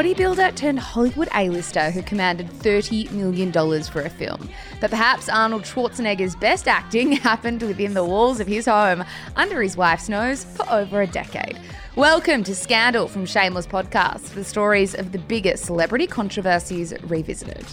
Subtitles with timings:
[0.00, 4.48] bodybuilder turned Hollywood A-lister who commanded $30 million for a film.
[4.80, 9.04] But perhaps Arnold Schwarzenegger's best acting happened within the walls of his home,
[9.36, 11.60] under his wife's nose, for over a decade.
[11.96, 17.66] Welcome to Scandal from Shameless Podcast, the stories of the biggest celebrity controversies revisited.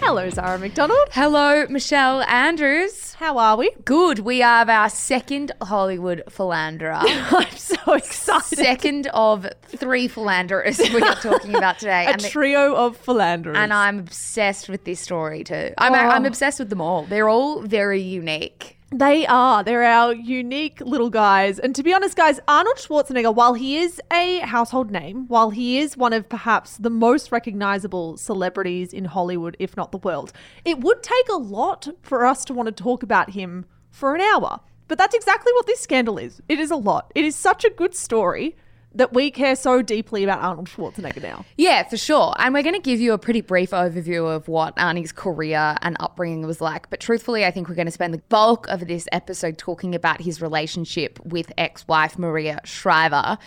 [0.00, 1.06] Hello, Zara McDonald.
[1.12, 3.11] Hello, Michelle Andrews.
[3.22, 3.70] How are we?
[3.84, 4.18] Good.
[4.18, 6.94] We have our second Hollywood philanderer.
[7.02, 8.58] I'm so excited.
[8.58, 12.06] second of three philanderers we are talking about today.
[12.06, 13.56] a and, the- trio of philanderers.
[13.58, 15.72] and I'm obsessed with this story too.
[15.78, 15.98] I'm, Oh.
[15.98, 17.04] I'm obsessed with them all.
[17.04, 18.76] They're all very unique.
[18.94, 19.64] They are.
[19.64, 21.58] They're our unique little guys.
[21.58, 25.78] And to be honest, guys, Arnold Schwarzenegger, while he is a household name, while he
[25.78, 30.34] is one of perhaps the most recognizable celebrities in Hollywood, if not the world,
[30.66, 34.20] it would take a lot for us to want to talk about him for an
[34.20, 34.60] hour.
[34.88, 36.42] But that's exactly what this scandal is.
[36.50, 37.12] It is a lot.
[37.14, 38.56] It is such a good story
[38.94, 41.44] that we care so deeply about Arnold Schwarzenegger now.
[41.56, 42.34] Yeah, for sure.
[42.38, 45.96] And we're going to give you a pretty brief overview of what Arnie's career and
[46.00, 46.90] upbringing was like.
[46.90, 50.20] But truthfully, I think we're going to spend the bulk of this episode talking about
[50.20, 53.38] his relationship with ex wife Maria Shriver.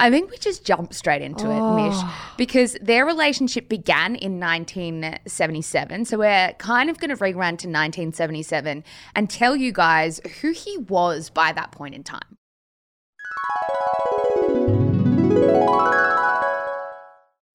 [0.00, 1.76] I think we just jump straight into it, oh.
[1.76, 1.96] Mish,
[2.36, 6.04] because their relationship began in 1977.
[6.06, 8.82] So we're kind of going to rerun to 1977
[9.14, 12.38] and tell you guys who he was by that point in time.
[15.34, 16.03] Thank you.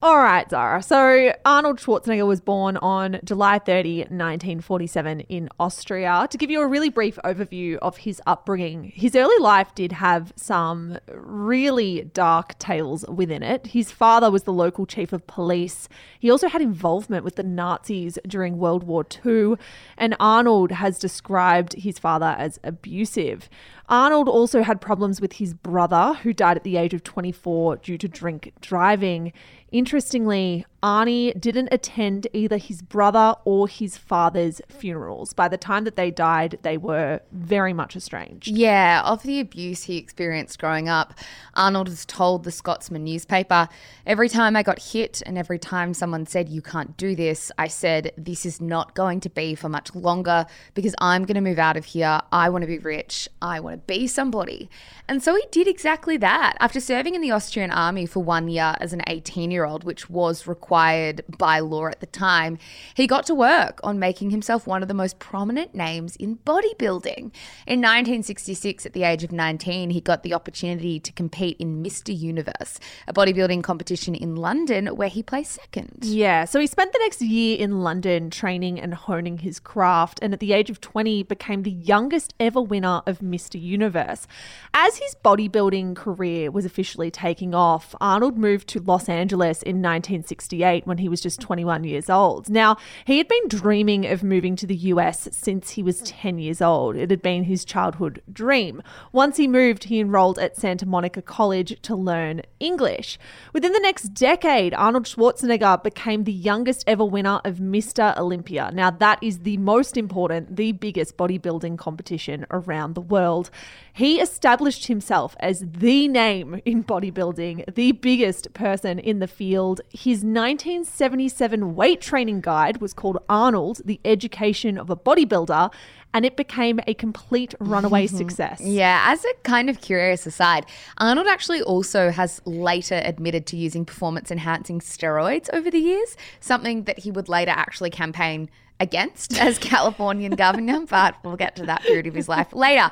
[0.02, 0.81] All right, Zara.
[0.81, 6.25] So Arnold Schwarzenegger was born on July 30, 1947, in Austria.
[6.31, 10.31] To give you a really brief overview of his upbringing, his early life did have
[10.38, 13.67] some really dark tales within it.
[13.67, 15.89] His father was the local chief of police.
[16.17, 19.56] He also had involvement with the Nazis during World War II,
[19.97, 23.50] and Arnold has described his father as abusive.
[23.90, 27.97] Arnold also had problems with his brother, who died at the age of 24 due
[27.97, 29.34] to drink driving.
[29.72, 35.34] Interestingly, Arnie didn't attend either his brother or his father's funerals.
[35.34, 38.47] By the time that they died, they were very much estranged.
[38.47, 41.13] Yeah, of the abuse he experienced growing up,
[41.56, 43.68] Arnold has told the Scotsman newspaper
[44.06, 47.68] every time I got hit and every time someone said, You can't do this, I
[47.68, 51.59] said, This is not going to be for much longer because I'm going to move
[51.59, 52.22] out of here.
[52.31, 53.28] I want to be rich.
[53.41, 54.69] I want to be somebody.
[55.09, 56.56] And so he did exactly that.
[56.59, 60.09] After serving in the Austrian army for one year as an 18 year old, which
[60.09, 62.58] was required by law at the time,
[62.94, 67.31] he got to work on making himself one of the most prominent names in bodybuilding.
[67.68, 72.18] In 1966, at the age of 19, he got the opportunity to compete in Mr.
[72.18, 76.00] Universe, a bodybuilding competition in London where he placed second.
[76.02, 80.34] Yeah, so he spent the next year in London training and honing his craft, and
[80.34, 83.59] at the age of 20 became the youngest ever winner of Mr.
[83.59, 84.28] Universe.
[84.74, 90.85] As his bodybuilding career was officially taking off, Arnold moved to Los Angeles in 1968
[90.85, 92.49] when he was just 21 years old.
[92.49, 96.61] Now, he had been dreaming of moving to the US since he was 10 years
[96.61, 96.95] old.
[96.95, 98.81] It had been his childhood dream.
[99.11, 103.17] Once he moved, he enrolled at Santa Monica College to learn English.
[103.53, 108.17] Within the next decade, Arnold Schwarzenegger became the youngest ever winner of Mr.
[108.17, 108.71] Olympia.
[108.73, 113.49] Now, that is the most important, the biggest bodybuilding competition around the world.
[113.93, 119.79] He established himself as the name in bodybuilding, the biggest person in the field.
[119.89, 125.72] His 1977 weight training guide was called Arnold, The Education of a Bodybuilder,
[126.13, 128.59] and it became a complete runaway success.
[128.59, 130.66] Yeah, as a kind of curious aside,
[130.97, 136.83] Arnold actually also has later admitted to using performance enhancing steroids over the years, something
[136.83, 138.49] that he would later actually campaign
[138.81, 142.91] against as Californian governor, but we'll get to that period of his life later.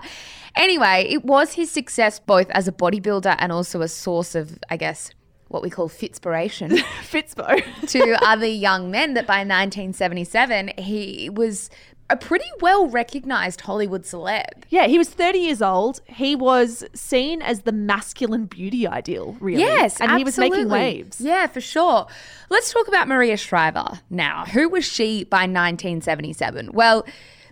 [0.56, 4.78] Anyway, it was his success both as a bodybuilder and also a source of, I
[4.78, 5.12] guess,
[5.50, 7.62] what we call fitspiration Fitspo.
[7.88, 11.70] to other young men that by 1977 he was
[12.10, 14.64] a pretty well recognized Hollywood celeb.
[14.70, 16.02] Yeah, he was 30 years old.
[16.06, 19.60] He was seen as the masculine beauty ideal, really.
[19.60, 21.20] Yes, And he was making waves.
[21.20, 22.08] Yeah, for sure.
[22.50, 24.46] Let's talk about Maria Shriver now.
[24.46, 26.72] Who was she by 1977?
[26.72, 27.06] Well,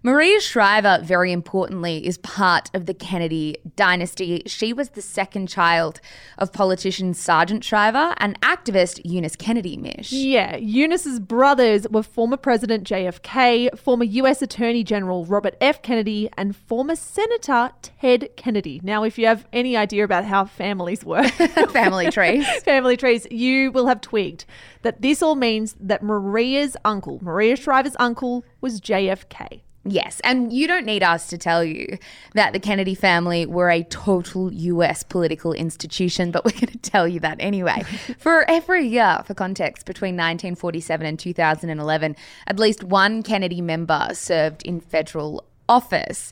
[0.05, 4.43] Maria Shriver, very importantly, is part of the Kennedy dynasty.
[4.45, 5.99] She was the second child
[6.37, 10.11] of politician Sargent Shriver and activist Eunice Kennedy Mish.
[10.11, 15.81] Yeah, Eunice's brothers were former President JFK, former US Attorney General Robert F.
[15.81, 18.79] Kennedy, and former Senator Ted Kennedy.
[18.83, 21.31] Now, if you have any idea about how families work,
[21.71, 22.47] Family trees.
[22.63, 24.45] family trees, you will have twigged
[24.83, 29.61] that this all means that Maria's uncle, Maria Shriver's uncle, was JFK.
[29.87, 31.99] Yes, and you don't need us to tell you
[32.33, 37.07] that the Kennedy family were a total US political institution, but we're going to tell
[37.07, 37.83] you that anyway.
[38.17, 42.15] for every year, for context, between 1947 and 2011,
[42.47, 46.31] at least one Kennedy member served in federal office.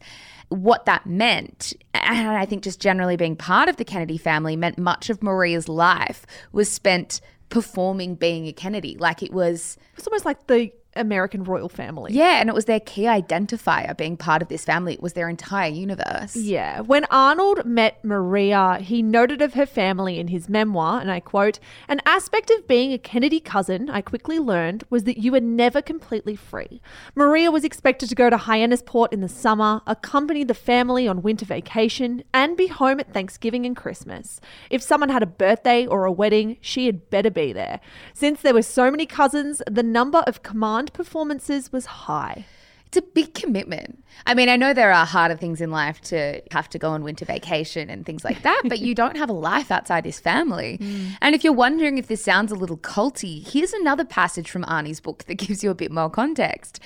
[0.50, 4.80] What that meant, and I think just generally being part of the Kennedy family, meant
[4.80, 8.98] much of Maria's life was spent performing being a Kennedy.
[8.98, 9.78] Like it was.
[9.96, 12.14] It's almost like the American royal family.
[12.14, 14.94] Yeah, and it was their key identifier being part of this family.
[14.94, 16.36] It was their entire universe.
[16.36, 16.82] Yeah.
[16.82, 21.60] When Arnold met Maria, he noted of her family in his memoir, and I quote,
[21.88, 25.82] An aspect of being a Kennedy cousin, I quickly learned, was that you were never
[25.82, 26.82] completely free.
[27.16, 31.46] Maria was expected to go to Hyannisport in the summer, accompany the family on winter
[31.46, 34.40] vacation, and be home at Thanksgiving and Christmas.
[34.70, 37.80] If someone had a birthday or a wedding, she had better be there.
[38.14, 42.46] Since there were so many cousins, the number of command performances was high.
[42.88, 44.04] It's a big commitment.
[44.28, 47.04] I mean, I know there are harder things in life to have to go on
[47.04, 50.78] winter vacation and things like that, but you don't have a life outside this family.
[50.80, 51.18] Mm.
[51.20, 55.00] And if you're wondering if this sounds a little culty, here's another passage from Arnie's
[55.00, 56.80] book that gives you a bit more context.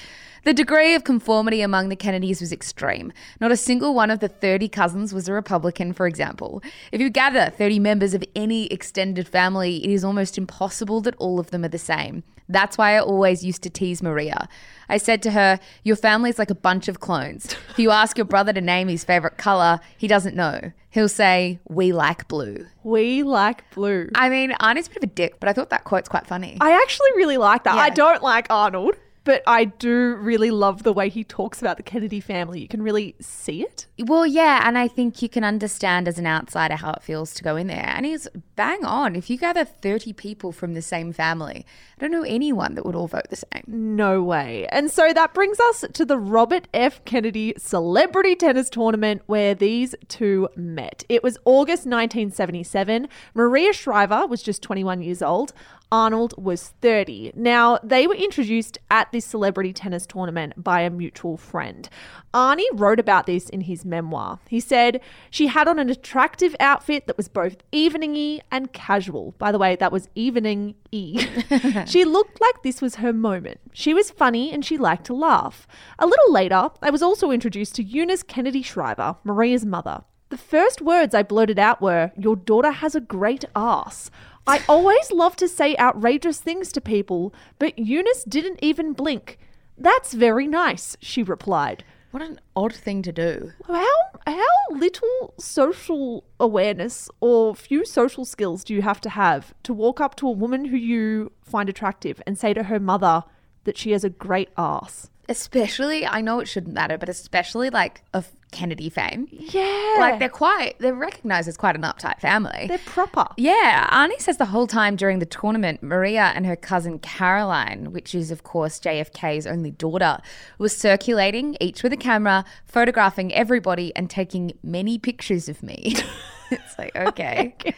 [0.46, 3.12] The degree of conformity among the Kennedys was extreme.
[3.42, 6.64] Not a single one of the 30 cousins was a Republican, for example.
[6.94, 11.38] If you gather 30 members of any extended family, it is almost impossible that all
[11.38, 12.24] of them are the same.
[12.50, 14.48] That's why I always used to tease Maria.
[14.90, 17.56] I said to her, Your family's like a bunch of clones.
[17.72, 20.72] If you ask your brother to name his favorite color, he doesn't know.
[20.90, 22.66] He'll say, We like blue.
[22.84, 24.10] We like blue.
[24.16, 26.58] I mean, Arnie's a bit of a dick, but I thought that quote's quite funny.
[26.62, 27.76] I actually really like that.
[27.76, 27.82] Yeah.
[27.82, 28.96] I don't like Arnold
[29.28, 32.62] but I do really love the way he talks about the Kennedy family.
[32.62, 33.86] You can really see it.
[34.00, 37.44] Well, yeah, and I think you can understand as an outsider how it feels to
[37.44, 37.84] go in there.
[37.86, 39.18] And he's bang on.
[39.18, 41.66] If you gather 30 people from the same family,
[41.98, 43.66] I don't know anyone that would all vote the same.
[43.68, 44.66] No way.
[44.68, 47.04] And so that brings us to the Robert F.
[47.04, 51.04] Kennedy Celebrity Tennis Tournament where these two met.
[51.10, 53.10] It was August 1977.
[53.34, 55.52] Maria Shriver was just 21 years old.
[55.92, 57.31] Arnold was 30.
[57.36, 61.88] Now, they were introduced at this celebrity tennis tournament by a mutual friend.
[62.34, 64.39] Arnie wrote about this in his memoir.
[64.50, 65.00] He said,
[65.30, 69.34] She had on an attractive outfit that was both eveningy and casual.
[69.38, 71.25] By the way, that was evening E.
[71.86, 73.60] she looked like this was her moment.
[73.74, 75.68] She was funny and she liked to laugh.
[76.00, 80.04] A little later, I was also introduced to Eunice Kennedy Shriver, Maria's mother.
[80.30, 84.12] The first words I blurted out were, Your daughter has a great ass.
[84.48, 89.38] I always love to say outrageous things to people, but Eunice didn't even blink.
[89.78, 91.84] That's very nice, she replied.
[92.12, 93.52] What an odd thing to do.
[93.68, 93.86] How
[94.26, 100.00] how little social awareness or few social skills do you have to have to walk
[100.00, 103.24] up to a woman who you find attractive and say to her mother
[103.66, 105.10] that she has a great ass?
[105.30, 109.28] Especially, I know it shouldn't matter, but especially like a Kennedy fame.
[109.30, 109.96] Yeah.
[110.00, 112.66] Like they're quite, they're recognized as quite an uptight family.
[112.68, 113.28] They're proper.
[113.38, 113.88] Yeah.
[113.92, 118.32] Arnie says the whole time during the tournament, Maria and her cousin Caroline, which is,
[118.32, 120.20] of course, JFK's only daughter,
[120.58, 125.96] was circulating, each with a camera, photographing everybody and taking many pictures of me.
[126.52, 127.56] it's like, okay.
[127.60, 127.76] okay.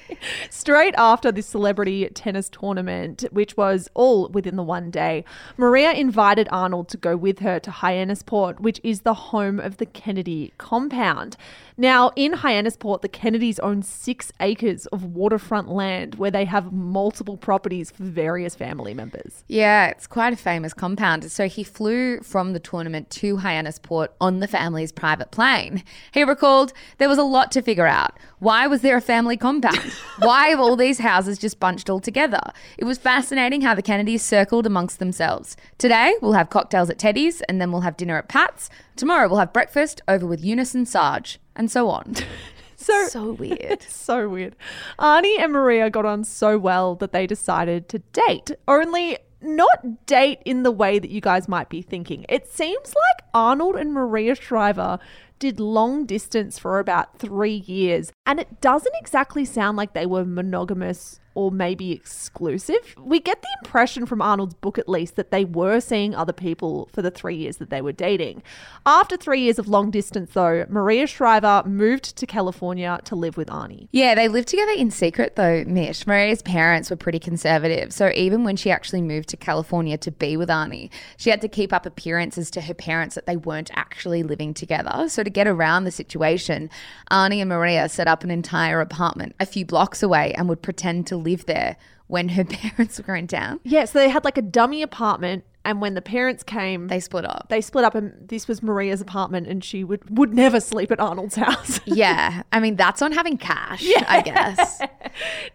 [0.50, 5.24] Straight after this celebrity tennis tournament, which was all within the one day,
[5.58, 9.86] Maria invited Arnold to go with her to Hyannisport, which is the home of the
[9.86, 11.38] Kennedy compound.
[11.78, 17.38] Now, in Hyannisport, the Kennedys own six acres of waterfront land where they have multiple
[17.38, 19.46] properties for various family members.
[19.48, 21.32] Yeah, it's quite a famous compound.
[21.32, 25.84] So he flew from the tournament to Hyannisport on the family's private plane.
[26.12, 28.18] He recalled there was a lot to figure out.
[28.40, 29.78] Why was there a family compound?
[30.20, 32.42] Why have all these houses just bunched all together?
[32.78, 35.58] It was fascinating how the Kennedys circled amongst themselves.
[35.78, 38.70] Today, we'll have cocktails at Teddy's and then we'll have dinner at Pat's.
[38.96, 42.16] Tomorrow, we'll have breakfast over with Eunice and Sarge and so on.
[42.82, 43.82] So so weird.
[43.90, 44.56] so weird.
[44.98, 48.52] Arnie and Maria got on so well that they decided to date.
[48.70, 52.26] Only not date in the way that you guys might be thinking.
[52.30, 54.98] It seems like Arnold and Maria Shriver
[55.40, 60.26] did long distance for about three years, and it doesn't exactly sound like they were
[60.26, 62.96] monogamous or maybe exclusive.
[62.98, 66.90] We get the impression from Arnold's book, at least, that they were seeing other people
[66.92, 68.44] for the three years that they were dating.
[68.86, 73.48] After three years of long distance, though, Maria Shriver moved to California to live with
[73.48, 73.88] Arnie.
[73.92, 76.06] Yeah, they lived together in secret, though, Mish.
[76.08, 80.36] Maria's parents were pretty conservative, so even when she actually moved to California to be
[80.36, 84.24] with Arnie, she had to keep up appearances to her parents that they weren't actually
[84.24, 85.08] living together.
[85.10, 86.70] So to get around the situation,
[87.12, 91.08] Arnie and Maria set up an entire apartment a few blocks away and would pretend
[91.08, 93.60] to live there when her parents were in town.
[93.64, 97.26] Yeah, so they had like a dummy apartment And when the parents came, They split
[97.26, 97.48] up.
[97.50, 101.00] they split up, and this was Maria's apartment, and she would would never sleep at
[101.02, 101.82] Arnold's house.
[101.86, 102.44] yeah.
[102.54, 104.06] I mean, that's on having cash, yeah.
[104.08, 104.82] I guess.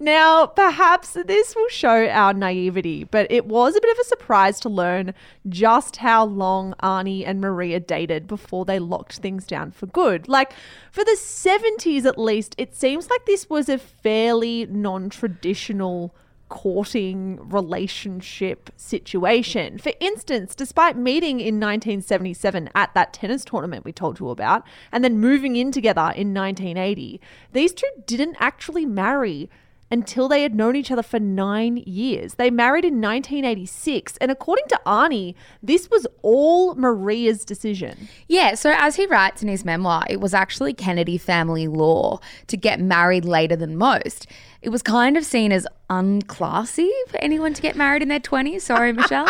[0.00, 4.60] Now, perhaps this will show our naivety, but it was a bit of a surprise
[4.60, 5.14] to learn
[5.48, 10.28] just how long Arnie and Maria dated before they locked things down for good.
[10.28, 10.52] Like,
[10.90, 16.14] for the 70s at least, it seems like this was a fairly non traditional
[16.48, 19.78] courting relationship situation.
[19.78, 25.02] For instance, despite meeting in 1977 at that tennis tournament we told you about, and
[25.02, 27.20] then moving in together in 1980,
[27.52, 29.48] these two didn't actually marry
[29.90, 32.34] until they had known each other for nine years.
[32.34, 38.08] They married in 1986, and according to Arnie, this was all Maria's decision.
[38.26, 42.56] Yeah, so as he writes in his memoir, it was actually Kennedy family law to
[42.56, 44.26] get married later than most.
[44.64, 48.62] It was kind of seen as unclassy for anyone to get married in their 20s.
[48.62, 49.28] Sorry, Michelle.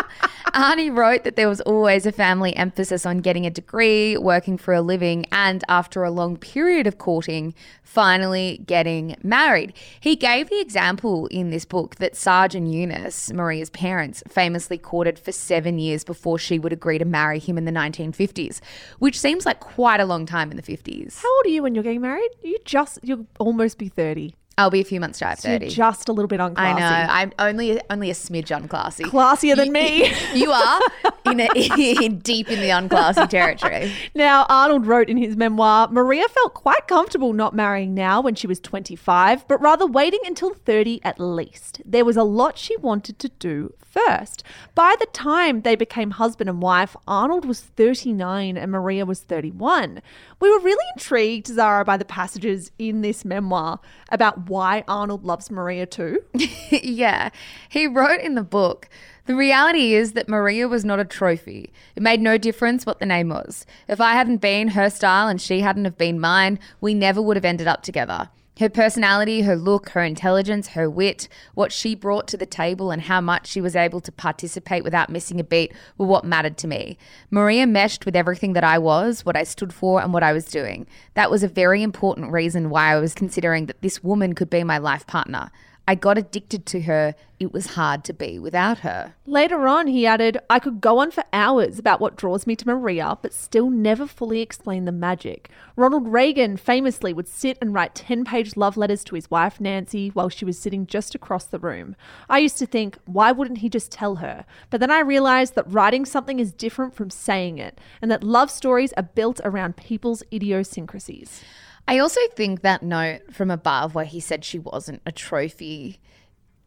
[0.55, 4.73] Arnie wrote that there was always a family emphasis on getting a degree, working for
[4.73, 9.73] a living, and after a long period of courting, finally getting married.
[9.99, 15.19] He gave the example in this book that Sarge and Eunice, Maria's parents, famously courted
[15.19, 18.61] for seven years before she would agree to marry him in the 1950s,
[19.01, 21.21] which seems like quite a long time in the 50s.
[21.23, 22.31] How old are you when you're getting married?
[22.41, 24.37] You just you'll almost be 30.
[24.57, 25.71] I'll be a few months shy of So you're 30.
[25.75, 26.59] just a little bit unclassy.
[26.59, 27.13] I know.
[27.13, 29.05] I'm only only a smidge unclassy.
[29.05, 30.13] Classier than me.
[30.35, 30.81] you are
[31.27, 33.93] in, a, in deep in the unclassy territory.
[34.15, 38.47] Now, Arnold wrote in his memoir Maria felt quite comfortable not marrying now when she
[38.47, 41.81] was 25, but rather waiting until 30 at least.
[41.85, 44.43] There was a lot she wanted to do first.
[44.75, 50.03] By the time they became husband and wife, Arnold was 39 and Maria was 31.
[50.41, 53.81] We were really intrigued, Zara, by the passages in this memoir
[54.11, 56.21] about why Arnold loves Maria too.
[56.71, 57.31] yeah.
[57.69, 58.89] He wrote in the book
[59.27, 61.73] The reality is that Maria was not a trophy.
[61.97, 63.67] It made no difference what the name was.
[63.89, 67.37] If I hadn't been her style and she hadn't have been mine, we never would
[67.37, 68.29] have ended up together.
[68.61, 73.03] Her personality, her look, her intelligence, her wit, what she brought to the table, and
[73.03, 76.69] how much she was able to participate without missing a beat were what mattered to
[76.69, 76.97] me.
[77.33, 80.45] Maria meshed with everything that I was, what I stood for, and what I was
[80.45, 80.87] doing.
[81.15, 84.63] That was a very important reason why I was considering that this woman could be
[84.63, 85.51] my life partner.
[85.87, 87.15] I got addicted to her.
[87.39, 89.17] It was hard to be without her.
[89.27, 92.67] Later on, he added, I could go on for hours about what draws me to
[92.67, 95.51] Maria, but still never fully explain the magic.
[95.77, 100.09] Ronald Reagan famously would sit and write 10 page love letters to his wife, Nancy,
[100.11, 101.97] while she was sitting just across the room.
[102.31, 104.47] I used to think, why wouldn't he just tell her?
[104.71, 108.51] But then I realized that writing something is different from saying it, and that love
[108.51, 111.43] stories are built around people's idiosyncrasies.
[111.87, 116.01] I also think that note from above where he said she wasn't a trophy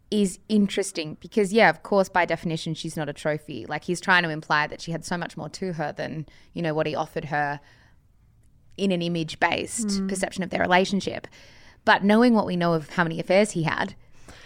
[0.09, 3.65] is interesting because yeah, of course by definition she's not a trophy.
[3.67, 6.61] Like he's trying to imply that she had so much more to her than, you
[6.61, 7.59] know, what he offered her
[8.77, 10.07] in an image-based mm.
[10.07, 11.27] perception of their relationship.
[11.83, 13.95] But knowing what we know of how many affairs he had,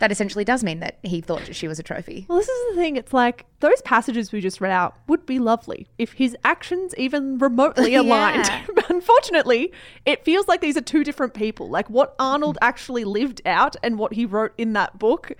[0.01, 2.25] that essentially does mean that he thought she was a trophy.
[2.27, 2.95] Well, this is the thing.
[2.95, 7.37] It's like those passages we just read out would be lovely if his actions even
[7.37, 8.41] remotely aligned.
[8.51, 8.81] Yeah.
[8.89, 9.71] unfortunately,
[10.05, 11.69] it feels like these are two different people.
[11.69, 12.67] Like what Arnold mm-hmm.
[12.67, 15.33] actually lived out and what he wrote in that book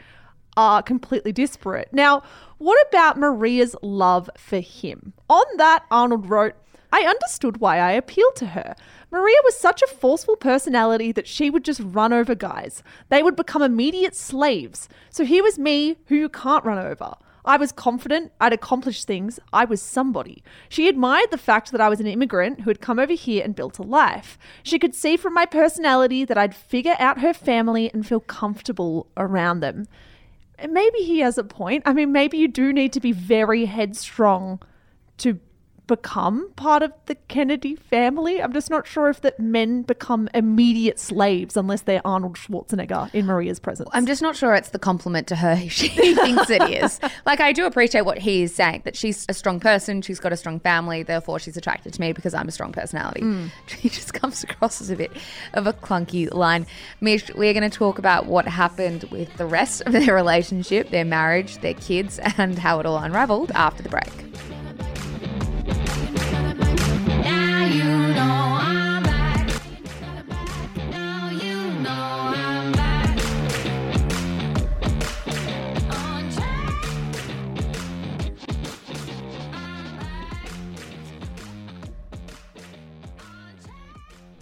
[0.55, 1.89] are completely disparate.
[1.91, 2.21] Now,
[2.59, 5.13] what about Maria's love for him?
[5.27, 6.53] On that, Arnold wrote,
[6.91, 8.75] I understood why I appealed to her.
[9.11, 12.83] Maria was such a forceful personality that she would just run over guys.
[13.09, 14.89] They would become immediate slaves.
[15.09, 17.15] So here was me, who you can't run over.
[17.43, 20.43] I was confident, I'd accomplished things, I was somebody.
[20.69, 23.55] She admired the fact that I was an immigrant who had come over here and
[23.55, 24.37] built a life.
[24.61, 29.07] She could see from my personality that I'd figure out her family and feel comfortable
[29.17, 29.87] around them.
[30.59, 31.81] And maybe he has a point.
[31.87, 34.61] I mean, maybe you do need to be very headstrong
[35.17, 35.39] to
[35.87, 38.41] become part of the Kennedy family.
[38.41, 43.25] I'm just not sure if that men become immediate slaves unless they're Arnold Schwarzenegger in
[43.25, 43.89] Maria's presence.
[43.93, 46.99] I'm just not sure it's the compliment to her she thinks it is.
[47.25, 50.31] Like, I do appreciate what he is saying that she's a strong person, she's got
[50.31, 53.21] a strong family, therefore she's attracted to me because I'm a strong personality.
[53.21, 53.49] Mm.
[53.81, 55.11] He just comes across as a bit
[55.53, 56.67] of a clunky line.
[56.99, 61.05] Mish, we're going to talk about what happened with the rest of their relationship, their
[61.05, 64.50] marriage, their kids, and how it all unraveled after the break.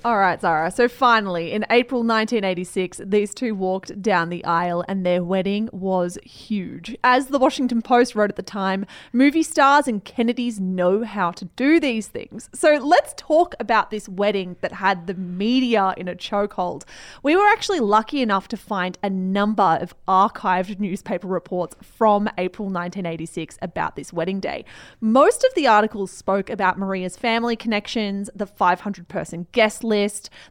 [0.10, 0.72] All right, Zara.
[0.72, 6.18] So finally, in April 1986, these two walked down the aisle and their wedding was
[6.24, 6.98] huge.
[7.04, 11.46] As the Washington Post wrote at the time, movie stars and Kennedys know how to
[11.46, 12.50] do these things.
[12.56, 16.86] So let's talk about this wedding that had the media in a chokehold.
[17.22, 22.66] We were actually lucky enough to find a number of archived newspaper reports from April
[22.66, 24.66] 1986 about this wedding day.
[25.02, 29.99] Most of the articles spoke about Maria's family connections, the 500 person guest list,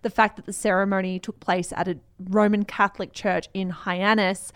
[0.02, 4.52] the fact that the ceremony took place at a Roman Catholic church in Hyannis.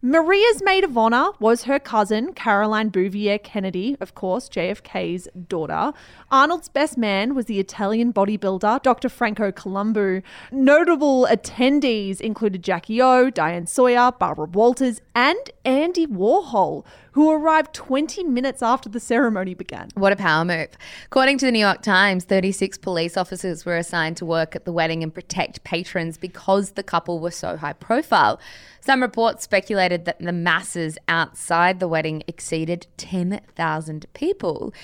[0.00, 5.92] Maria's maid of honor was her cousin, Caroline Bouvier Kennedy, of course, JFK's daughter.
[6.30, 9.08] Arnold's best man was the Italian bodybuilder, Dr.
[9.08, 10.22] Franco Columbu.
[10.52, 16.84] Notable attendees included Jackie O, Diane Sawyer, Barbara Walters, and Andy Warhol,
[17.18, 19.88] who arrived 20 minutes after the ceremony began.
[19.94, 20.68] What a power move.
[21.06, 24.70] According to the New York Times, 36 police officers were assigned to work at the
[24.72, 28.38] wedding and protect patrons because the couple were so high profile.
[28.80, 29.42] Some reports
[29.96, 34.74] that the masses outside the wedding exceeded 10,000 people.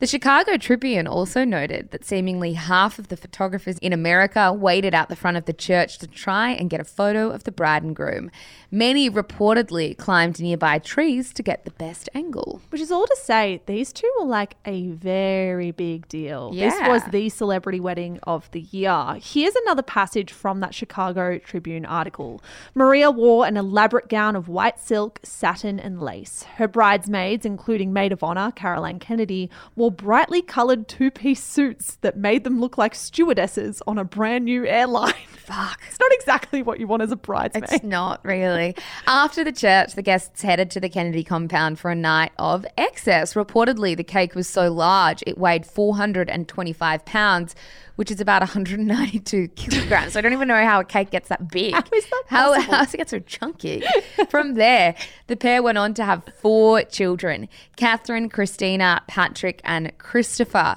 [0.00, 5.10] The Chicago Tribune also noted that seemingly half of the photographers in America waited out
[5.10, 7.94] the front of the church to try and get a photo of the bride and
[7.94, 8.30] groom.
[8.70, 12.62] Many reportedly climbed nearby trees to get the best angle.
[12.70, 16.50] Which is all to say, these two were like a very big deal.
[16.50, 19.18] This was the celebrity wedding of the year.
[19.20, 22.42] Here's another passage from that Chicago Tribune article.
[22.74, 26.44] Maria wore an elaborate gown of white silk, satin, and lace.
[26.54, 32.16] Her bridesmaids, including maid of honor Caroline Kennedy, wore brightly colored two piece suits that
[32.16, 35.12] made them look like stewardesses on a brand new airline.
[35.36, 35.80] Fuck.
[35.88, 37.64] It's not exactly what you want as a bridesmaid.
[37.70, 38.76] It's not really.
[39.06, 43.34] After the church, the guests headed to the Kennedy compound for a night of excess.
[43.34, 47.54] Reportedly, the cake was so large it weighed 425 pounds,
[48.00, 50.14] which is about 192 kilograms.
[50.14, 51.74] So I don't even know how a cake gets that big.
[51.74, 52.72] How is that How, possible?
[52.74, 53.82] how does it get so chunky?
[54.30, 54.94] From there,
[55.26, 60.76] the pair went on to have four children Catherine, Christina, Patrick, and Christopher.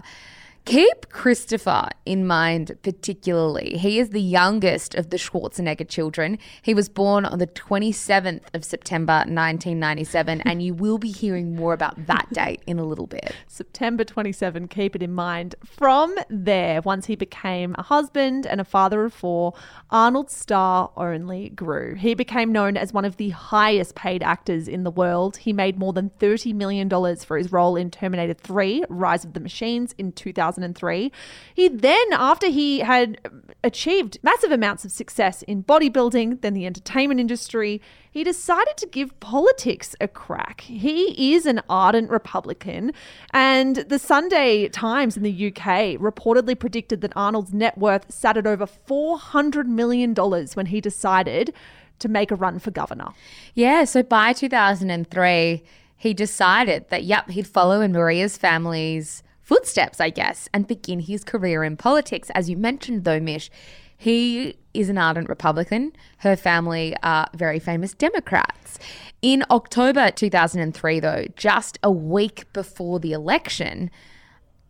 [0.65, 3.77] Keep Christopher in mind particularly.
[3.77, 6.39] He is the youngest of the Schwarzenegger children.
[6.61, 11.73] He was born on the 27th of September 1997, and you will be hearing more
[11.73, 13.35] about that date in a little bit.
[13.45, 15.55] September 27, keep it in mind.
[15.65, 19.53] From there, once he became a husband and a father of four,
[19.91, 21.95] Arnold's star only grew.
[21.95, 25.37] He became known as one of the highest paid actors in the world.
[25.37, 29.41] He made more than $30 million for his role in Terminator 3 Rise of the
[29.41, 30.13] Machines in
[30.55, 31.11] 2003.
[31.53, 33.19] He then, after he had
[33.63, 39.19] achieved massive amounts of success in bodybuilding, then the entertainment industry, he decided to give
[39.19, 40.61] politics a crack.
[40.61, 42.93] He is an ardent Republican,
[43.33, 48.47] and the Sunday Times in the UK reportedly predicted that Arnold's net worth sat at
[48.47, 51.53] over $400 million when he decided
[51.99, 53.09] to make a run for governor.
[53.53, 55.63] Yeah, so by 2003,
[55.95, 61.23] he decided that, yep, he'd follow in Maria's family's footsteps, I guess, and begin his
[61.23, 62.31] career in politics.
[62.33, 63.51] As you mentioned, though, Mish,
[63.95, 65.93] he is an ardent Republican.
[66.17, 68.79] Her family are very famous Democrats.
[69.21, 73.91] In October 2003, though, just a week before the election,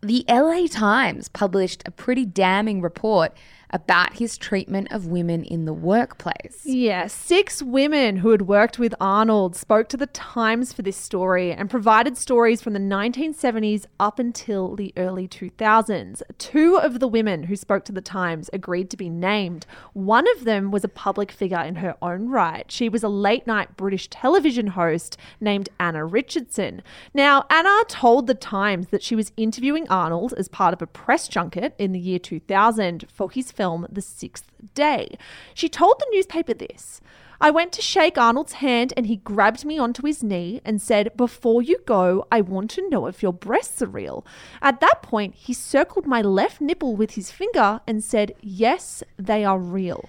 [0.02, 3.32] the LA Times published a pretty damning report
[3.74, 6.62] about his treatment of women in the workplace.
[6.64, 11.52] Yeah, six women who had worked with Arnold spoke to the Times for this story
[11.52, 16.22] and provided stories from the 1970s up until the early 2000s.
[16.38, 19.66] Two of the women who spoke to the Times agreed to be named.
[19.94, 22.72] One of them was a public figure in her own right.
[22.72, 26.84] She was a late night British television host named Anna Richardson.
[27.14, 31.28] Now, Anna told the Times that she was interviewing Arnold as part of a press
[31.28, 35.18] junket in the year 2000 for his film The Sixth Day.
[35.54, 37.02] She told the newspaper this.
[37.42, 41.16] I went to shake Arnold's hand and he grabbed me onto his knee and said,
[41.18, 44.26] Before you go, I want to know if your breasts are real.
[44.62, 49.44] At that point, he circled my left nipple with his finger and said, Yes, they
[49.44, 50.08] are real.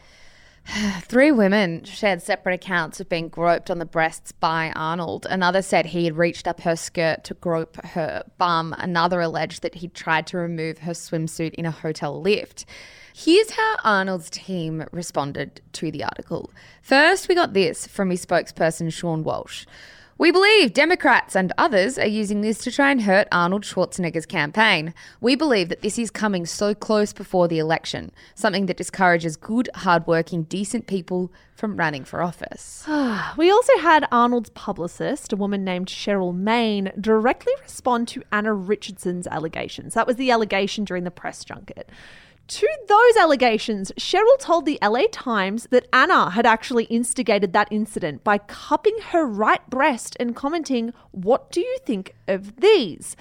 [1.03, 5.27] Three women shared separate accounts of being groped on the breasts by Arnold.
[5.29, 8.75] Another said he had reached up her skirt to grope her bum.
[8.79, 12.65] Another alleged that he tried to remove her swimsuit in a hotel lift.
[13.15, 16.51] Here's how Arnold's team responded to the article.
[16.83, 19.67] First, we got this from his spokesperson, Sean Walsh.
[20.17, 24.95] We believe Democrats and others are using this to try and hurt Arnold Schwarzenegger's campaign.
[25.21, 29.69] We believe that this is coming so close before the election, something that discourages good,
[29.75, 32.87] hardworking, decent people from running for office.
[33.37, 39.27] We also had Arnold's publicist, a woman named Sheryl Main, directly respond to Anna Richardson's
[39.27, 39.95] allegations.
[39.95, 41.91] That was the allegation during the press junket.
[42.47, 48.23] To those allegations, Cheryl told the LA Times that Anna had actually instigated that incident
[48.23, 53.17] by cupping her right breast and commenting, What do you think of these?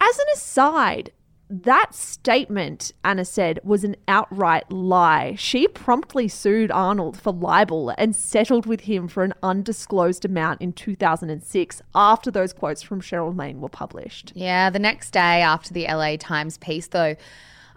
[0.00, 1.10] As an aside,
[1.50, 5.34] that statement, Anna said, was an outright lie.
[5.36, 10.72] She promptly sued Arnold for libel and settled with him for an undisclosed amount in
[10.72, 14.32] 2006 after those quotes from Sheryl Main were published.
[14.36, 17.16] Yeah, the next day after the LA Times piece, though,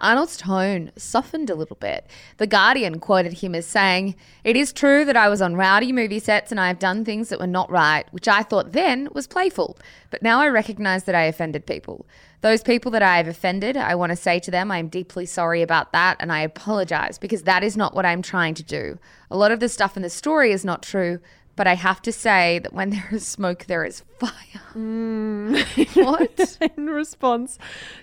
[0.01, 2.07] Arnold's tone softened a little bit.
[2.37, 6.19] The Guardian quoted him as saying, It is true that I was on rowdy movie
[6.19, 9.27] sets and I have done things that were not right, which I thought then was
[9.27, 9.77] playful.
[10.09, 12.05] But now I recognize that I offended people.
[12.41, 15.27] Those people that I have offended, I want to say to them, I am deeply
[15.27, 18.97] sorry about that and I apologize because that is not what I'm trying to do.
[19.29, 21.19] A lot of the stuff in the story is not true,
[21.55, 24.61] but I have to say that when there is smoke, there is fire.
[24.75, 25.95] Mm.
[26.05, 26.57] what?
[26.77, 27.57] in response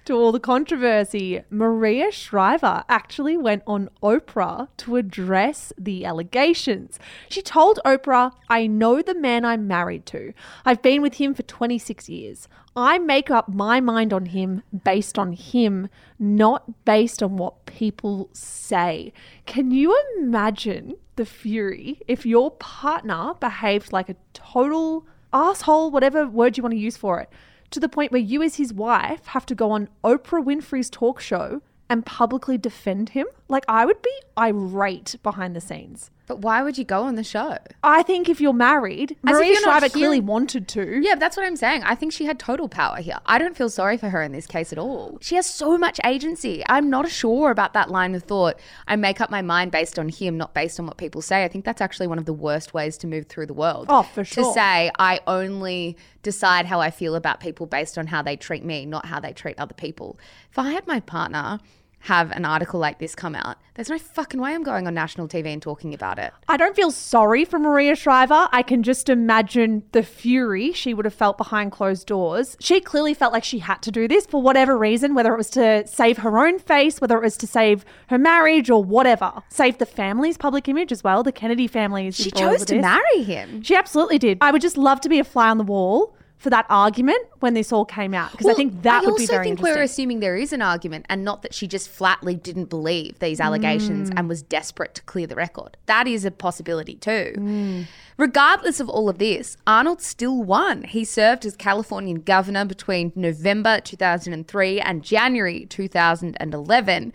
[0.04, 6.98] to all the controversy, Maria Shriver actually went on Oprah to address the allegations.
[7.28, 10.33] She told Oprah, I know the man I'm married to.
[10.64, 12.48] I've been with him for 26 years.
[12.74, 18.28] I make up my mind on him based on him, not based on what people
[18.33, 19.12] say.
[19.46, 26.56] Can you imagine the fury if your partner behaved like a total asshole, whatever word
[26.56, 27.30] you want to use for it,
[27.70, 31.20] to the point where you, as his wife, have to go on Oprah Winfrey's talk
[31.20, 33.26] show and publicly defend him?
[33.48, 36.10] Like, I would be irate behind the scenes.
[36.28, 37.56] But why would you go on the show?
[37.82, 41.00] I think if you're married, As Maria you're Shriver clearly wanted to.
[41.02, 41.82] Yeah, that's what I'm saying.
[41.84, 43.18] I think she had total power here.
[43.24, 45.18] I don't feel sorry for her in this case at all.
[45.22, 46.62] She has so much agency.
[46.68, 48.60] I'm not sure about that line of thought.
[48.86, 51.44] I make up my mind based on him, not based on what people say.
[51.44, 53.86] I think that's actually one of the worst ways to move through the world.
[53.88, 54.44] Oh, for sure.
[54.44, 58.64] To say, I only decide how I feel about people based on how they treat
[58.64, 60.18] me, not how they treat other people.
[60.50, 61.58] If I had my partner
[62.00, 65.28] have an article like this come out, there's no fucking way I'm going on national
[65.28, 66.32] TV and talking about it.
[66.48, 68.48] I don't feel sorry for Maria Shriver.
[68.50, 72.56] I can just imagine the fury she would have felt behind closed doors.
[72.61, 75.50] She clearly felt like she had to do this for whatever reason, whether it was
[75.50, 79.32] to save her own face, whether it was to save her marriage or whatever.
[79.48, 81.22] Save the family's public image as well.
[81.22, 83.62] The Kennedy family is She chose to marry him.
[83.62, 84.38] She absolutely did.
[84.40, 87.55] I would just love to be a fly on the wall for that argument when
[87.55, 89.48] this all came out because I think that would be very.
[89.48, 92.35] I also think we're assuming there is an argument, and not that she just flatly
[92.37, 94.14] didn't believe these allegations Mm.
[94.16, 95.77] and was desperate to clear the record.
[95.87, 97.35] That is a possibility too.
[97.37, 97.87] Mm.
[98.16, 100.85] Regardless of all of this, Arnold still won.
[100.85, 107.12] He served as Californian governor between November 2003 and January 2011.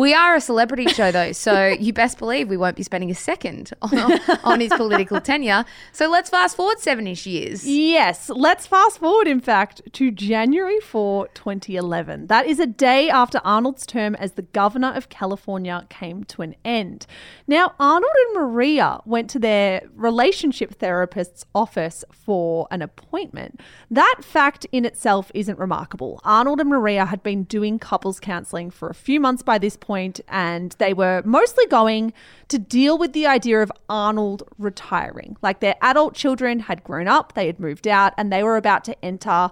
[0.00, 3.14] We are a celebrity show, though, so you best believe we won't be spending a
[3.14, 5.66] second on, on his political tenure.
[5.92, 7.66] So let's fast forward seven ish years.
[7.66, 12.28] Yes, let's fast forward, in fact, to January 4, 2011.
[12.28, 16.54] That is a day after Arnold's term as the governor of California came to an
[16.64, 17.06] end.
[17.46, 23.60] Now, Arnold and Maria went to their relationship therapist's office for an appointment.
[23.90, 26.22] That fact in itself isn't remarkable.
[26.24, 29.89] Arnold and Maria had been doing couples counseling for a few months by this point,
[30.28, 32.12] and they were mostly going
[32.48, 35.36] to deal with the idea of Arnold retiring.
[35.42, 38.84] Like their adult children had grown up, they had moved out, and they were about
[38.84, 39.50] to enter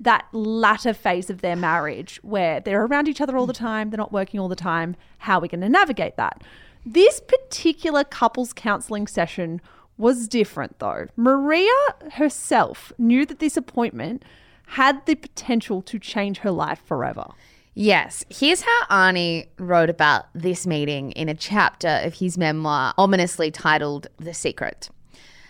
[0.00, 3.98] that latter phase of their marriage where they're around each other all the time, they're
[3.98, 4.96] not working all the time.
[5.18, 6.42] How are we going to navigate that?
[6.84, 9.60] This particular couples counseling session
[9.96, 11.06] was different though.
[11.16, 11.72] Maria
[12.12, 14.24] herself knew that this appointment
[14.66, 17.26] had the potential to change her life forever.
[17.74, 18.24] Yes.
[18.28, 24.06] Here's how Arnie wrote about this meeting in a chapter of his memoir, ominously titled
[24.16, 24.90] The Secret.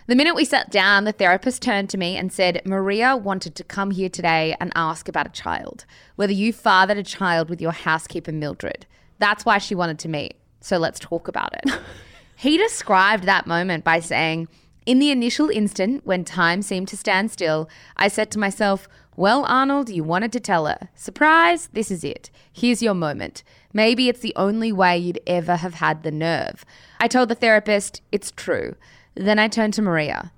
[0.07, 3.65] The minute we sat down, the therapist turned to me and said, Maria wanted to
[3.65, 5.85] come here today and ask about a child,
[6.17, 8.87] whether you fathered a child with your housekeeper, Mildred.
[9.19, 10.37] That's why she wanted to meet.
[10.61, 11.79] So let's talk about it.
[12.37, 14.49] he described that moment by saying,
[14.87, 19.45] In the initial instant, when time seemed to stand still, I said to myself, Well,
[19.45, 20.89] Arnold, you wanted to tell her.
[20.95, 22.31] Surprise, this is it.
[22.53, 23.43] Here's your moment.
[23.73, 26.65] Maybe it's the only way you'd ever have had the nerve.
[26.99, 28.75] I told the therapist, It's true.
[29.15, 30.33] Then I turned to Maria.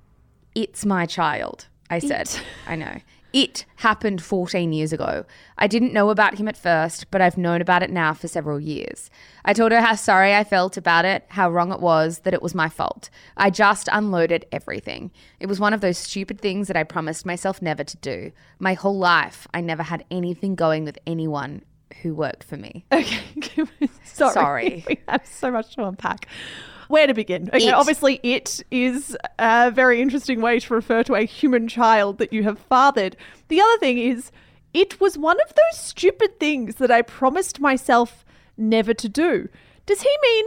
[0.55, 2.29] It's my child, I said.
[2.67, 2.99] I know.
[3.37, 5.27] It happened 14 years ago.
[5.59, 8.59] I didn't know about him at first, but I've known about it now for several
[8.59, 9.11] years.
[9.45, 12.41] I told her how sorry I felt about it, how wrong it was, that it
[12.41, 13.11] was my fault.
[13.37, 15.11] I just unloaded everything.
[15.39, 18.33] It was one of those stupid things that I promised myself never to do.
[18.59, 21.61] My whole life, I never had anything going with anyone
[22.01, 22.87] who worked for me.
[22.91, 23.21] Okay.
[24.05, 24.33] Sorry.
[24.33, 24.85] Sorry.
[24.89, 26.27] We have so much to unpack.
[26.89, 27.49] Where to begin?
[27.53, 27.75] Okay, It.
[27.75, 32.43] obviously, it is a very interesting way to refer to a human child that you
[32.45, 33.17] have fathered.
[33.49, 34.31] The other thing is,
[34.73, 38.25] it was one of those stupid things that I promised myself
[38.57, 39.49] never to do.
[39.87, 40.47] Does he mean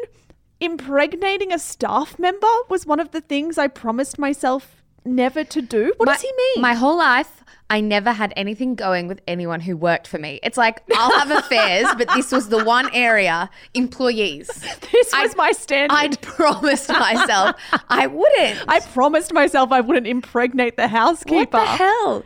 [0.59, 5.93] impregnating a staff member was one of the things I promised myself never to do?
[5.97, 6.61] What my, does he mean?
[6.61, 10.39] My whole life, I never had anything going with anyone who worked for me.
[10.41, 14.47] It's like I'll have affairs, but this was the one area employees.
[14.91, 15.95] this I- was my standard.
[15.95, 17.55] I'd promised myself
[17.89, 18.63] I wouldn't.
[18.67, 21.35] I promised myself I wouldn't impregnate the housekeeper.
[21.35, 22.23] What the hell?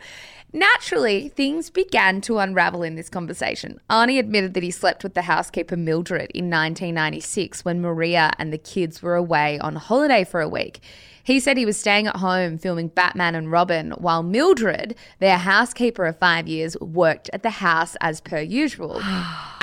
[0.54, 3.80] Naturally, things began to unravel in this conversation.
[3.90, 8.58] Arnie admitted that he slept with the housekeeper Mildred in 1996 when Maria and the
[8.58, 10.78] kids were away on holiday for a week.
[11.24, 16.04] He said he was staying at home filming Batman and Robin, while Mildred, their housekeeper
[16.04, 19.00] of five years, worked at the house as per usual.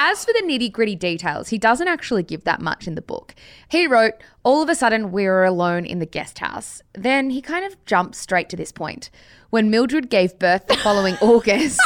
[0.03, 3.35] As for the nitty gritty details, he doesn't actually give that much in the book.
[3.69, 6.81] He wrote, All of a sudden, we were alone in the guest house.
[6.93, 9.11] Then he kind of jumped straight to this point.
[9.51, 11.79] When Mildred gave birth the following August,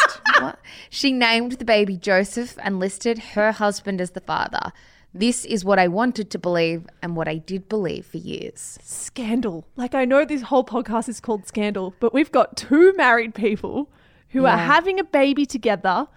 [0.90, 4.72] she named the baby Joseph and listed her husband as the father.
[5.18, 8.78] This is what I wanted to believe and what I did believe for years.
[8.84, 9.66] Scandal.
[9.78, 13.90] Like, I know this whole podcast is called Scandal, but we've got two married people
[14.30, 16.10] who are having a baby together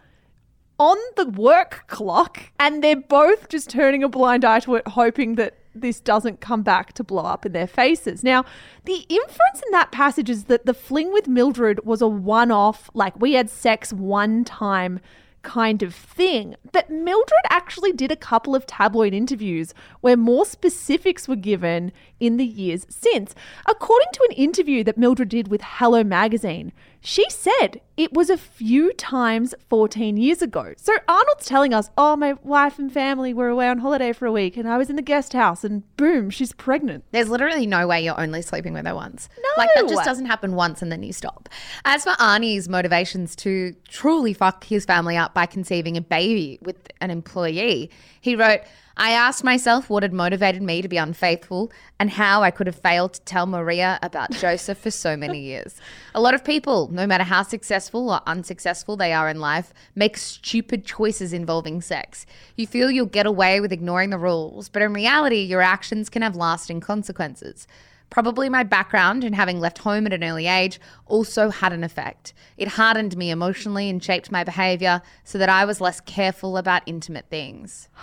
[0.80, 5.36] on the work clock, and they're both just turning a blind eye to it, hoping
[5.36, 8.24] that this doesn't come back to blow up in their faces.
[8.24, 8.44] Now,
[8.84, 12.90] the inference in that passage is that the fling with Mildred was a one off,
[12.94, 14.98] like we had sex one time
[15.42, 16.54] kind of thing.
[16.72, 22.36] But Mildred actually did a couple of tabloid interviews where more specifics were given in
[22.36, 23.34] the years since.
[23.66, 28.36] According to an interview that Mildred did with Hello Magazine, she said it was a
[28.36, 30.74] few times 14 years ago.
[30.76, 34.32] So Arnold's telling us, oh, my wife and family were away on holiday for a
[34.32, 37.04] week and I was in the guest house and boom, she's pregnant.
[37.12, 39.28] There's literally no way you're only sleeping with her once.
[39.36, 39.48] No.
[39.56, 41.48] Like that just doesn't happen once and then you stop.
[41.84, 46.76] As for Arnie's motivations to truly fuck his family up by conceiving a baby with
[47.00, 48.60] an employee, he wrote,
[49.00, 52.80] I asked myself what had motivated me to be unfaithful and how I could have
[52.80, 55.80] failed to tell Maria about Joseph for so many years.
[56.16, 60.16] A lot of people, no matter how successful or unsuccessful they are in life, make
[60.16, 62.26] stupid choices involving sex.
[62.56, 66.22] You feel you'll get away with ignoring the rules, but in reality, your actions can
[66.22, 67.68] have lasting consequences.
[68.10, 72.32] Probably my background and having left home at an early age also had an effect.
[72.56, 76.82] It hardened me emotionally and shaped my behavior so that I was less careful about
[76.84, 77.88] intimate things.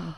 [0.00, 0.12] Hmm.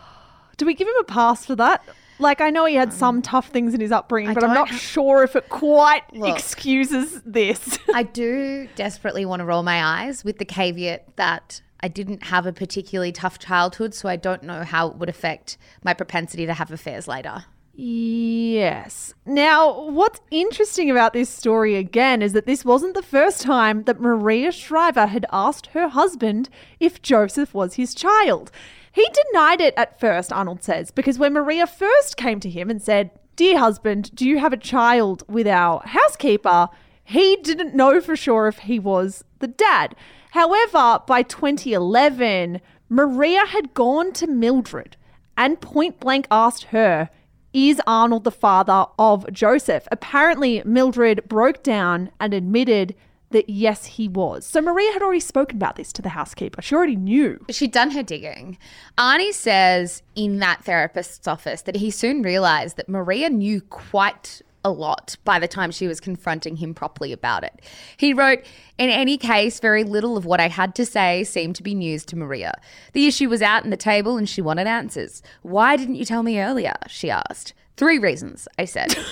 [0.57, 1.85] Do we give him a pass for that?
[2.19, 4.51] Like, I know he had some um, tough things in his upbringing, I but I'm
[4.51, 6.37] don't not ha- sure if it quite Look.
[6.37, 7.79] excuses this.
[7.95, 12.47] I do desperately want to roll my eyes with the caveat that I didn't have
[12.47, 16.55] a particularly tough childhood, so I don't know how it would affect my propensity to
[16.55, 17.45] have affairs later.
[17.75, 19.15] Yes.
[19.27, 24.01] Now, what's interesting about this story again is that this wasn't the first time that
[24.01, 28.53] Maria Shriver had asked her husband if Joseph was his child.
[28.93, 32.81] He denied it at first, Arnold says, because when Maria first came to him and
[32.81, 36.69] said, Dear husband, do you have a child with our housekeeper?
[37.03, 39.97] He didn't know for sure if he was the dad.
[40.33, 44.97] However, by 2011, Maria had gone to Mildred
[45.37, 47.09] and point blank asked her,
[47.55, 49.89] Is Arnold the father of Joseph?
[49.91, 52.95] Apparently, Mildred broke down and admitted
[53.33, 54.47] that yes, he was.
[54.47, 56.63] So Maria had already spoken about this to the housekeeper.
[56.63, 57.45] She already knew.
[57.51, 58.59] She'd done her digging.
[58.97, 64.71] Arnie says in that therapist's office that he soon realized that Maria knew quite a
[64.71, 67.61] lot by the time she was confronting him properly about it.
[67.97, 68.41] He wrote,
[68.79, 72.05] In any case, very little of what I had to say seemed to be news
[72.07, 72.55] to Maria.
[72.93, 75.23] The issue was out on the table and she wanted answers.
[75.43, 76.75] Why didn't you tell me earlier?
[76.89, 77.55] She asked.
[77.77, 78.97] Three reasons, I said.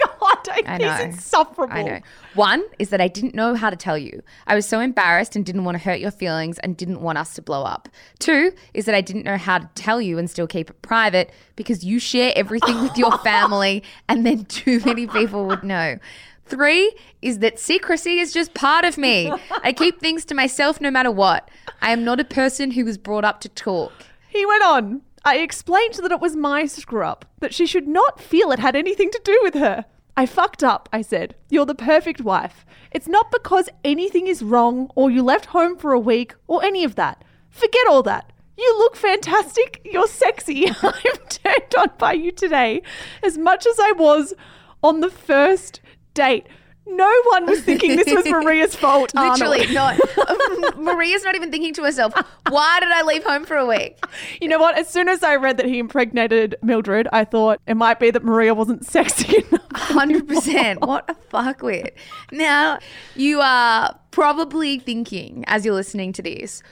[0.00, 0.98] God, I, I know.
[1.00, 1.74] insufferable.
[1.74, 2.00] I know.
[2.34, 4.22] One is that I didn't know how to tell you.
[4.46, 7.34] I was so embarrassed and didn't want to hurt your feelings and didn't want us
[7.34, 7.88] to blow up.
[8.18, 11.32] Two is that I didn't know how to tell you and still keep it private
[11.56, 15.98] because you share everything with your family and then too many people would know.
[16.46, 19.32] Three is that secrecy is just part of me.
[19.62, 21.50] I keep things to myself no matter what.
[21.82, 23.92] I am not a person who was brought up to talk.
[24.28, 25.02] He went on.
[25.26, 28.76] I explained that it was my screw up, that she should not feel it had
[28.76, 29.84] anything to do with her.
[30.16, 31.34] I fucked up, I said.
[31.50, 32.64] You're the perfect wife.
[32.92, 36.84] It's not because anything is wrong or you left home for a week or any
[36.84, 37.24] of that.
[37.50, 38.32] Forget all that.
[38.56, 39.80] You look fantastic.
[39.84, 40.68] You're sexy.
[40.82, 42.82] I'm turned on by you today
[43.20, 44.32] as much as I was
[44.80, 45.80] on the first
[46.14, 46.46] date.
[46.86, 49.12] No one was thinking this was Maria's fault.
[49.14, 49.98] Literally not.
[50.78, 52.14] Maria's not even thinking to herself,
[52.48, 53.98] why did I leave home for a week?
[54.40, 54.78] You know what?
[54.78, 58.22] As soon as I read that he impregnated Mildred, I thought it might be that
[58.24, 59.62] Maria wasn't sexy enough.
[59.72, 60.80] Hundred percent.
[60.80, 61.90] What a fuckwit.
[62.30, 62.78] Now
[63.14, 66.62] you are probably thinking, as you're listening to this,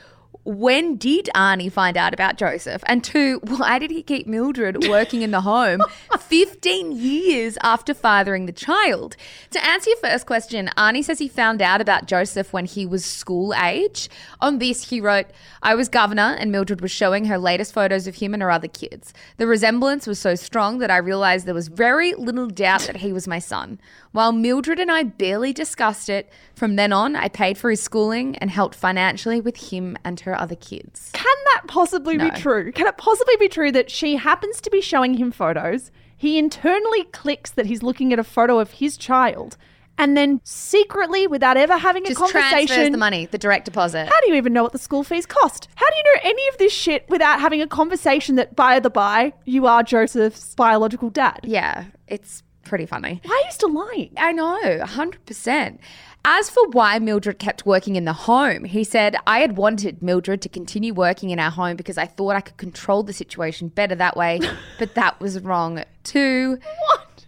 [0.43, 2.83] when did Arnie find out about Joseph?
[2.87, 5.81] And two, why did he keep Mildred working in the home
[6.19, 9.17] 15 years after fathering the child?
[9.51, 13.05] To answer your first question, Arnie says he found out about Joseph when he was
[13.05, 14.09] school age.
[14.41, 15.27] On this, he wrote,
[15.63, 18.69] I was governor and Mildred was showing her latest photos of him and her other
[18.69, 19.15] kids.
[19.37, 23.13] The resemblance was so strong that I realized there was very little doubt that he
[23.13, 23.79] was my son.
[24.13, 28.37] While Mildred and I barely discussed it, from then on, I paid for his schooling
[28.37, 31.11] and helped financially with him and her other kids.
[31.15, 32.29] Can that possibly No.
[32.31, 32.73] be true?
[32.73, 35.91] Can it possibly be true that she happens to be showing him photos?
[36.17, 39.57] He internally clicks that he's looking at a photo of his child,
[39.97, 44.07] and then secretly, without ever having Just a transfers conversation, the money, the direct deposit.
[44.09, 45.69] how do you even know what the school fees cost?
[45.77, 48.91] How do you know any of this shit without having a conversation that, by the
[48.91, 51.41] by, you are Joseph's biological dad?
[51.45, 53.21] Yeah, it's pretty funny.
[53.25, 54.13] Why are you still lying?
[54.17, 55.79] I know, 100%.
[56.27, 60.41] As for why Mildred kept working in the home, he said, I had wanted Mildred
[60.43, 63.95] to continue working in our home because I thought I could control the situation better
[63.97, 64.41] that way,
[64.79, 66.59] but that was wrong too.
[66.89, 67.27] What?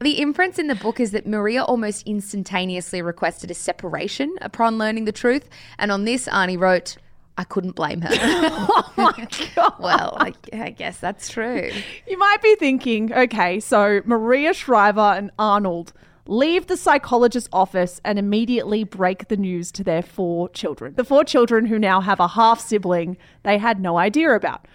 [0.00, 5.04] The inference in the book is that Maria almost instantaneously requested a separation upon learning
[5.04, 5.48] the truth.
[5.78, 6.96] And on this, Arnie wrote,
[7.38, 8.10] I couldn't blame her.
[8.76, 9.74] Oh my God.
[9.80, 11.70] well, I, I guess that's true.
[12.06, 15.92] You might be thinking, okay, so Maria Shriver and Arnold
[16.26, 20.94] leave the psychologist's office and immediately break the news to their four children.
[20.94, 24.66] The four children who now have a half sibling they had no idea about.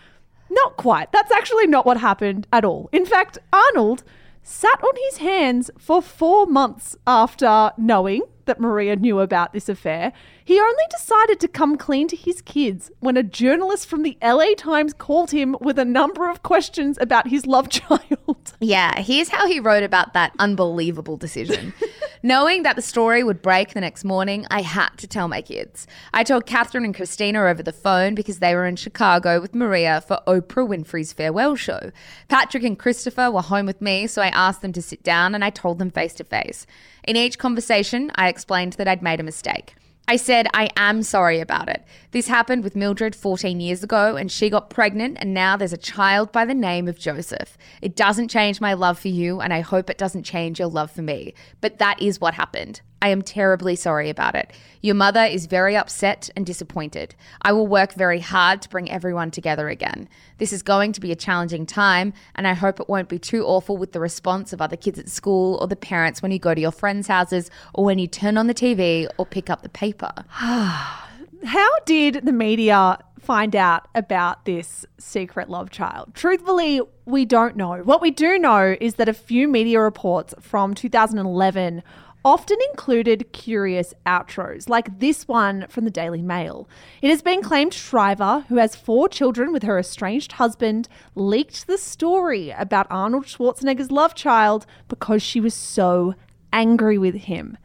[0.50, 1.12] Not quite.
[1.12, 2.90] That's actually not what happened at all.
[2.92, 4.04] In fact, Arnold
[4.42, 10.12] sat on his hands for four months after knowing that Maria knew about this affair.
[10.44, 14.56] He only decided to come clean to his kids when a journalist from the LA
[14.58, 18.54] Times called him with a number of questions about his love child.
[18.60, 21.74] Yeah, here's how he wrote about that unbelievable decision.
[22.22, 25.88] Knowing that the story would break the next morning, I had to tell my kids.
[26.14, 30.02] I told Catherine and Christina over the phone because they were in Chicago with Maria
[30.02, 31.94] for Oprah Winfrey's farewell show.
[32.28, 35.46] Patrick and Christopher were home with me, so I asked them to sit down and
[35.46, 36.68] I told them face to face.
[37.06, 39.76] In each conversation, I explained that I'd made a mistake.
[40.10, 41.86] I said, I am sorry about it.
[42.10, 45.78] This happened with Mildred 14 years ago, and she got pregnant, and now there's a
[45.78, 47.60] child by the name of Joseph.
[47.80, 50.90] It doesn't change my love for you, and I hope it doesn't change your love
[50.90, 51.36] for me.
[51.62, 52.82] But that is what happened.
[53.02, 54.52] I am terribly sorry about it.
[54.82, 57.16] Your mother is very upset and disappointed.
[57.42, 60.10] I will work very hard to bring everyone together again.
[60.38, 63.46] This is going to be a challenging time, and I hope it won't be too
[63.46, 66.54] awful with the response of other kids at school or the parents when you go
[66.54, 69.70] to your friends' houses or when you turn on the TV or pick up the
[69.70, 70.12] paper.
[70.30, 76.14] How did the media find out about this secret love child?
[76.14, 77.78] Truthfully, we don't know.
[77.78, 81.82] What we do know is that a few media reports from 2011
[82.24, 86.68] often included curious outros, like this one from the Daily Mail.
[87.02, 91.78] It has been claimed Shriver, who has four children with her estranged husband, leaked the
[91.78, 96.16] story about Arnold Schwarzenegger's love child because she was so
[96.52, 97.58] angry with him.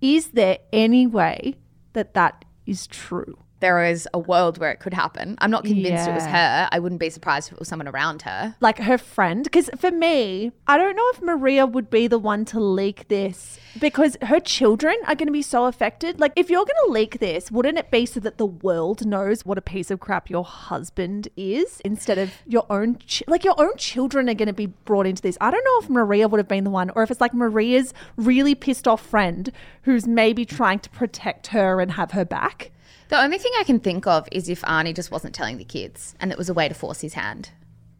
[0.00, 1.56] Is there any way
[1.92, 3.38] that that is true?
[3.60, 5.36] There is a world where it could happen.
[5.38, 6.68] I'm not convinced it was her.
[6.70, 8.54] I wouldn't be surprised if it was someone around her.
[8.60, 12.44] like her friend because for me i don't know if maria would be the one
[12.44, 16.64] to leak this because her children are going to be so affected like if you're
[16.64, 19.90] going to leak this wouldn't it be so that the world knows what a piece
[19.90, 24.34] of crap your husband is instead of your own ch- like your own children are
[24.34, 26.70] going to be brought into this i don't know if maria would have been the
[26.70, 29.50] one or if it's like maria's really pissed off friend
[29.82, 32.70] who's maybe trying to protect her and have her back
[33.08, 36.14] The only thing I can think of is if Arnie just wasn't telling the kids
[36.20, 37.50] and it was a way to force his hand.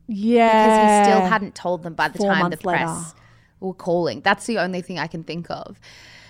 [0.07, 2.85] yeah Because he still hadn't told them by the Four time the months later.
[2.85, 3.14] press
[3.61, 4.21] were calling.
[4.21, 5.81] That's the only thing I can think of.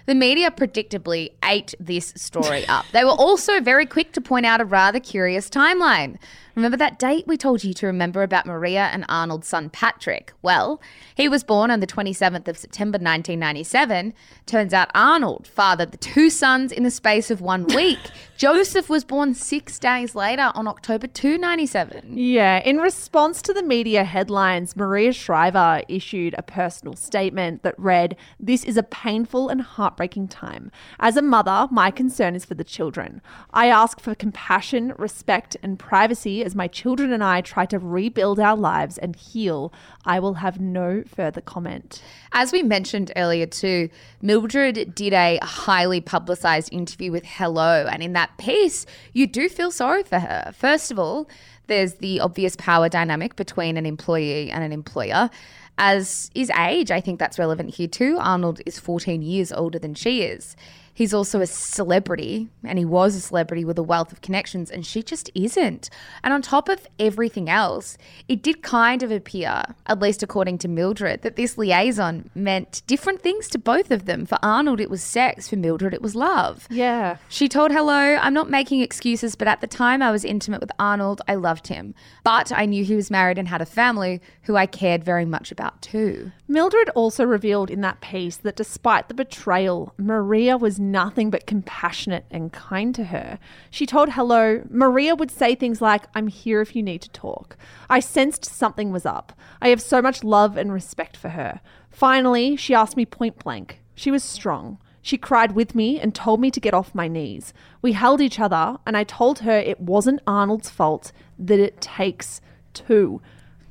[0.09, 2.87] The media predictably ate this story up.
[2.95, 6.17] They were also very quick to point out a rather curious timeline.
[6.55, 10.33] Remember that date we told you to remember about Maria and Arnold's son Patrick?
[10.43, 10.81] Well,
[11.15, 14.13] he was born on the 27th of September 1997.
[14.45, 17.99] Turns out Arnold fathered the two sons in the space of one week.
[18.37, 22.17] Joseph was born six days later on October 2, 97.
[22.17, 28.17] Yeah, in response to the media headlines, Maria Shriver issued a personal statement that read,
[28.41, 30.71] This is a painful and heartbreaking time.
[31.01, 33.21] As a mother, my concern is for the children.
[33.53, 38.39] I ask for compassion, respect, and privacy as my children and I try to rebuild
[38.39, 39.73] our lives and heal.
[40.05, 42.03] I will have no further comment.
[42.33, 43.89] As we mentioned earlier, too,
[44.23, 47.87] Mildred did a highly publicized interview with Hello.
[47.91, 50.53] And in that piece, you do feel sorry for her.
[50.55, 51.29] First of all,
[51.67, 55.31] there's the obvious power dynamic between an employee and an employer.
[55.79, 58.19] As is age, I think that's relevant here too.
[58.19, 60.57] Arnold is 14 years older than she is.
[60.99, 64.85] He's also a celebrity, and he was a celebrity with a wealth of connections, and
[64.85, 65.91] she just isn't.
[66.25, 67.97] And on top of everything else,
[68.27, 73.23] it did kind of appear, at least according to Mildred, that this liaison meant different
[73.23, 74.27] things to both of them.
[74.27, 76.67] For Arnold, it was sex, for Mildred, it was love.
[76.69, 77.19] Yeah.
[77.29, 80.73] She told Hello, I'm not making excuses, but at the time I was intimate with
[80.81, 81.95] Arnold, I loved him.
[82.25, 85.53] But I knew he was married and had a family who I cared very much
[85.53, 86.33] about too.
[86.49, 92.25] Mildred also revealed in that piece that despite the betrayal, Maria was nothing but compassionate
[92.31, 93.39] and kind to her.
[93.71, 97.57] She told Hello, Maria would say things like, I'm here if you need to talk.
[97.89, 99.33] I sensed something was up.
[99.61, 101.61] I have so much love and respect for her.
[101.91, 103.81] Finally, she asked me point blank.
[103.95, 104.79] She was strong.
[105.03, 107.55] She cried with me and told me to get off my knees.
[107.81, 112.41] We held each other, and I told her it wasn't Arnold's fault, that it takes
[112.75, 113.23] two.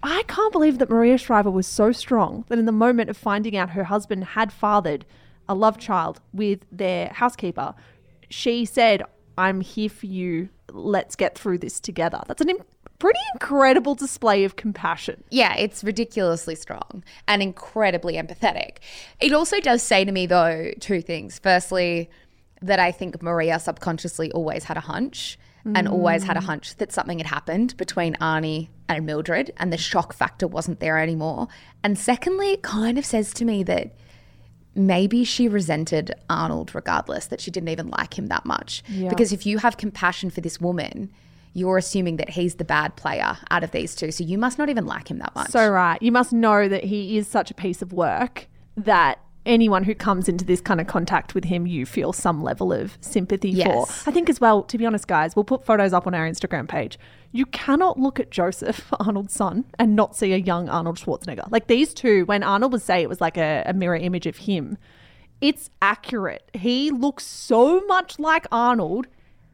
[0.02, 3.58] I can't believe that Maria Shriver was so strong that in the moment of finding
[3.58, 5.06] out her husband had fathered
[5.50, 7.74] a love child with their housekeeper,
[8.30, 9.04] she said,
[9.38, 10.50] I'm here for you.
[10.72, 12.22] Let's get through this together.
[12.28, 12.64] That's an im-
[13.00, 15.24] pretty incredible display of compassion.
[15.30, 18.78] Yeah, it's ridiculously strong and incredibly empathetic.
[19.20, 21.40] It also does say to me, though, two things.
[21.40, 22.10] Firstly,
[22.62, 25.38] that I think Maria subconsciously always had a hunch
[25.76, 25.92] and mm.
[25.92, 30.14] always had a hunch that something had happened between Arnie and Mildred and the shock
[30.14, 31.48] factor wasn't there anymore.
[31.84, 33.96] And secondly, it kind of says to me that
[34.78, 38.84] maybe she resented Arnold regardless, that she didn't even like him that much.
[39.10, 41.12] Because if you have compassion for this woman,
[41.54, 44.12] you're assuming that he's the bad player out of these two.
[44.12, 45.50] So you must not even like him that much.
[45.50, 46.00] So right.
[46.02, 50.30] You must know that he is such a piece of work that anyone who comes
[50.30, 54.04] into this kind of contact with him, you feel some level of sympathy Yes.
[54.04, 54.10] for.
[54.10, 56.68] I think as well, to be honest, guys, we'll put photos up on our Instagram
[56.68, 57.00] page.
[57.32, 61.52] You cannot look at Joseph, Arnold's son, and not see a young Arnold Schwarzenegger.
[61.52, 64.38] Like these two, when Arnold would say it was like a, a mirror image of
[64.38, 64.78] him,
[65.42, 66.50] it's accurate.
[66.54, 69.08] He looks so much like Arnold,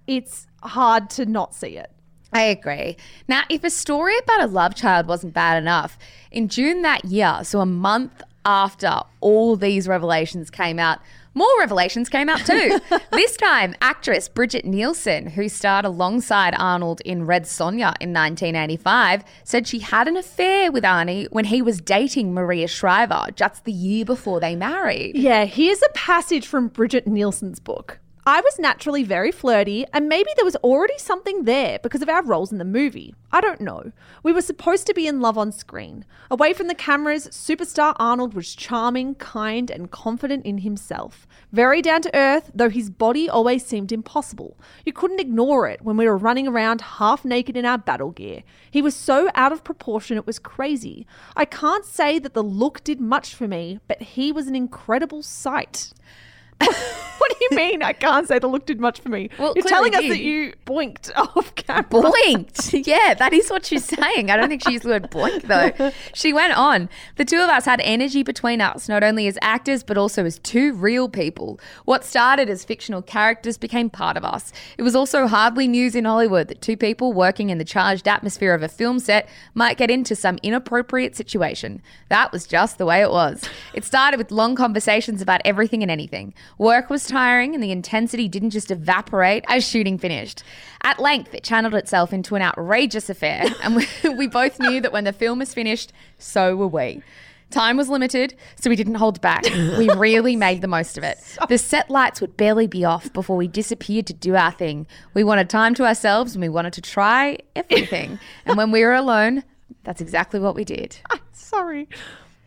[0.08, 1.92] it's hard to not see it.
[2.32, 2.98] I agree.
[3.28, 5.98] Now, if a story about a love child wasn't bad enough,
[6.32, 11.00] in June that year, so a month after all these revelations came out,
[11.34, 12.80] more revelations came out too.
[13.12, 19.68] this time, actress Brigitte Nielsen, who starred alongside Arnold in Red Sonja in 1985, said
[19.68, 24.06] she had an affair with Arnie when he was dating Maria Shriver just the year
[24.06, 25.16] before they married.
[25.16, 28.00] Yeah, here's a passage from Brigitte Nielsen's book.
[28.26, 32.24] I was naturally very flirty, and maybe there was already something there because of our
[32.24, 33.14] roles in the movie.
[33.34, 33.92] I don't know.
[34.24, 36.06] We were supposed to be in love on screen.
[36.32, 41.28] Away from the cameras, superstar Arnold was charming, kind, and confident in himself.
[41.52, 44.58] Very down to earth, though his body always seemed impossible.
[44.86, 48.44] You couldn't ignore it when we were running around half naked in our battle gear.
[48.72, 51.06] He was so out of proportion it was crazy.
[51.36, 55.24] I can't say that the look did much for me, but he was an incredible
[55.24, 55.92] sight.
[57.18, 57.82] what do you mean?
[57.84, 59.30] I can't say the look did much for me.
[59.38, 60.12] Well, You're telling us did.
[60.12, 61.84] that you boinked off camera.
[61.90, 62.74] Blinked.
[62.74, 64.30] Yeah, that is what she's saying.
[64.30, 65.92] I don't think she used the word blink though.
[66.14, 66.90] She went on.
[67.18, 70.40] The two of us had energy between us, not only as actors, but also as
[70.40, 71.60] two real people.
[71.86, 74.52] What started as fictional characters became part of us.
[74.78, 78.54] It was also hardly news in Hollywood that two people working in the charged atmosphere
[78.54, 81.82] of a film set might get into some inappropriate situation.
[82.10, 83.44] That was just the way it was.
[83.74, 86.34] It started with long conversations about everything and anything.
[86.58, 90.44] Work was tiring, and the intensity didn't just evaporate as shooting finished.
[90.82, 93.88] At length, it channeled itself into an outrageous affair, and we,
[94.18, 97.02] we both knew that when the film was finished, so were we.
[97.54, 99.44] Time was limited, so we didn't hold back.
[99.78, 101.20] We really made the most of it.
[101.50, 104.88] The set lights would barely be off before we disappeared to do our thing.
[105.14, 108.20] We wanted time to ourselves and we wanted to try everything.
[108.48, 109.44] and when we were alone,
[109.84, 110.98] that's exactly what we did.
[111.32, 111.88] Sorry.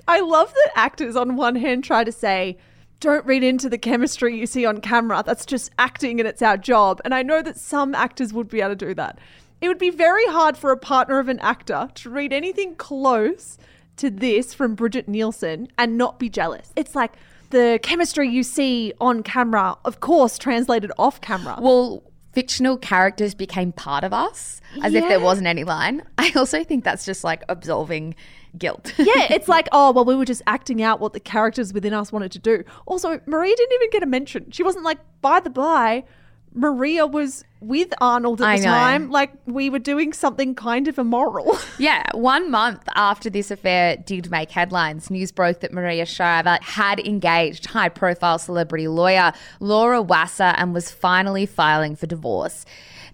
[0.09, 2.59] I love that actors, on one hand, try to say,
[3.01, 5.23] don't read into the chemistry you see on camera.
[5.25, 7.01] That's just acting and it's our job.
[7.05, 9.19] And I know that some actors would be able to do that.
[9.61, 13.59] It would be very hard for a partner of an actor to read anything close
[13.97, 16.73] to this from Brigitte Nielsen and not be jealous.
[16.77, 17.13] It's like
[17.51, 21.59] the chemistry you see on camera, of course, translated off camera.
[21.61, 22.03] Well,
[22.37, 26.03] fictional characters became part of us as if there wasn't any line.
[26.19, 28.15] I also think that's just like absolving
[28.59, 28.93] guilt.
[28.99, 32.13] yeah, it's like, oh, well, we were just acting out what the characters within us
[32.13, 32.63] wanted to do.
[32.85, 34.51] Also, Marie didn't even get a mention.
[34.51, 36.05] She wasn't like, by the by,
[36.53, 38.71] Maria was with Arnold at I the know.
[38.71, 39.11] time.
[39.11, 41.59] Like, we were doing something kind of immoral.
[41.79, 47.01] Yeah, one month after this affair did make headlines, news broke that Maria Shriver had
[47.01, 52.65] engaged high profile celebrity lawyer Laura Wasser and was finally filing for divorce.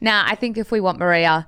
[0.01, 1.47] Now, I think if we want Maria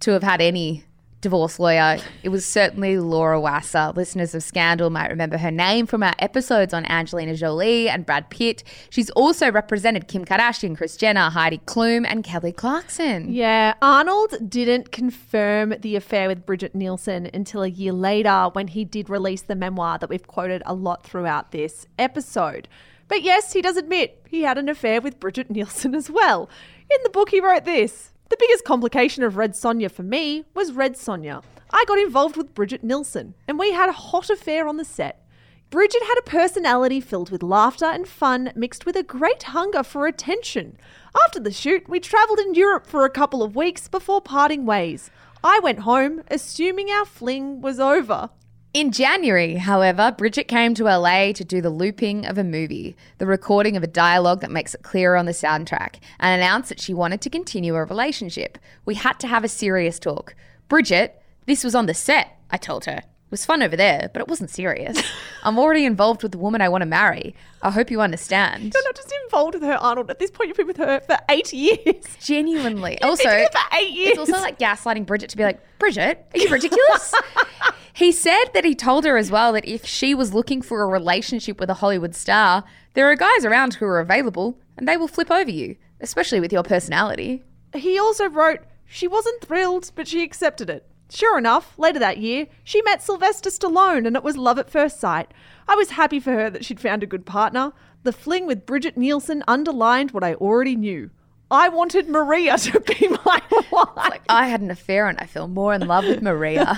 [0.00, 0.84] to have had any
[1.22, 1.98] divorce lawyer.
[2.22, 3.92] It was certainly Laura Wasser.
[3.96, 8.28] Listeners of Scandal might remember her name from our episodes on Angelina Jolie and Brad
[8.28, 8.62] Pitt.
[8.90, 13.32] She's also represented Kim Kardashian, Kris Jenner, Heidi Klum, and Kelly Clarkson.
[13.32, 18.84] Yeah, Arnold didn't confirm the affair with Brigitte Nielsen until a year later when he
[18.84, 22.68] did release the memoir that we've quoted a lot throughout this episode.
[23.08, 26.50] But yes, he does admit he had an affair with Brigitte Nielsen as well.
[26.90, 30.72] In the book, he wrote this The biggest complication of Red Sonja for me was
[30.72, 31.44] Red Sonja.
[31.70, 35.28] I got involved with Brigitte Nielsen, and we had a hot affair on the set.
[35.68, 40.06] Brigitte had a personality filled with laughter and fun mixed with a great hunger for
[40.06, 40.78] attention.
[41.26, 45.10] After the shoot, we travelled in Europe for a couple of weeks before parting ways.
[45.44, 48.30] I went home, assuming our fling was over.
[48.74, 53.26] In January, however, Brigitte came to LA to do the looping of a movie, the
[53.26, 56.94] recording of a dialogue that makes it clearer on the soundtrack, and announced that she
[56.94, 58.56] wanted to continue a relationship.
[58.86, 60.34] We had to have a serious talk.
[60.70, 62.96] Brigitte, this was on the set, I told her.
[62.96, 65.02] It was fun over there, but it wasn't serious.
[65.42, 67.34] I'm already involved with the woman I want to marry.
[67.60, 68.72] I hope you understand.
[68.72, 70.10] You're not just involved with her, Arnold.
[70.10, 72.06] At this point, you've been with her for eight years.
[72.20, 72.92] Genuinely.
[73.02, 74.12] You've also, for eight years.
[74.12, 77.14] it's also like gaslighting Brigitte to be like, Brigitte, are you ridiculous?
[77.92, 80.86] he said that he told her as well that if she was looking for a
[80.86, 82.64] relationship with a Hollywood star,
[82.94, 86.52] there are guys around who are available and they will flip over you, especially with
[86.52, 87.42] your personality.
[87.74, 90.86] He also wrote, She wasn't thrilled, but she accepted it.
[91.10, 94.98] Sure enough, later that year, she met Sylvester Stallone and it was love at first
[94.98, 95.30] sight.
[95.68, 97.72] I was happy for her that she'd found a good partner.
[98.02, 101.10] The fling with Brigitte Nielsen underlined what I already knew.
[101.52, 103.96] I wanted Maria to be my wife.
[103.96, 106.74] Like, I had an affair and I feel more in love with Maria.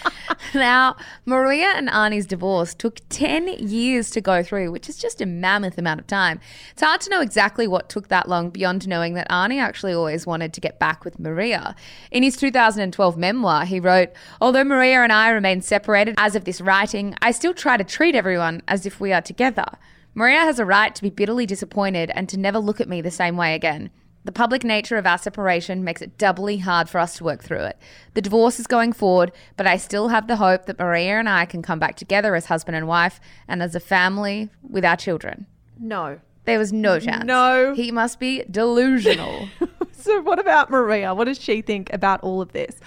[0.54, 5.26] now, Maria and Arnie's divorce took 10 years to go through, which is just a
[5.26, 6.38] mammoth amount of time.
[6.72, 10.26] It's hard to know exactly what took that long beyond knowing that Arnie actually always
[10.26, 11.74] wanted to get back with Maria.
[12.10, 16.60] In his 2012 memoir, he wrote, Although Maria and I remain separated as of this
[16.60, 19.66] writing, I still try to treat everyone as if we are together.
[20.14, 23.10] Maria has a right to be bitterly disappointed and to never look at me the
[23.10, 23.90] same way again.
[24.24, 27.62] The public nature of our separation makes it doubly hard for us to work through
[27.62, 27.78] it.
[28.14, 31.46] The divorce is going forward, but I still have the hope that Maria and I
[31.46, 35.46] can come back together as husband and wife and as a family with our children.
[35.78, 36.20] no.
[36.44, 37.26] There was no chance.
[37.26, 37.74] No.
[37.74, 39.48] He must be delusional.
[40.00, 41.12] So, what about Maria?
[41.12, 42.78] What does she think about all of this?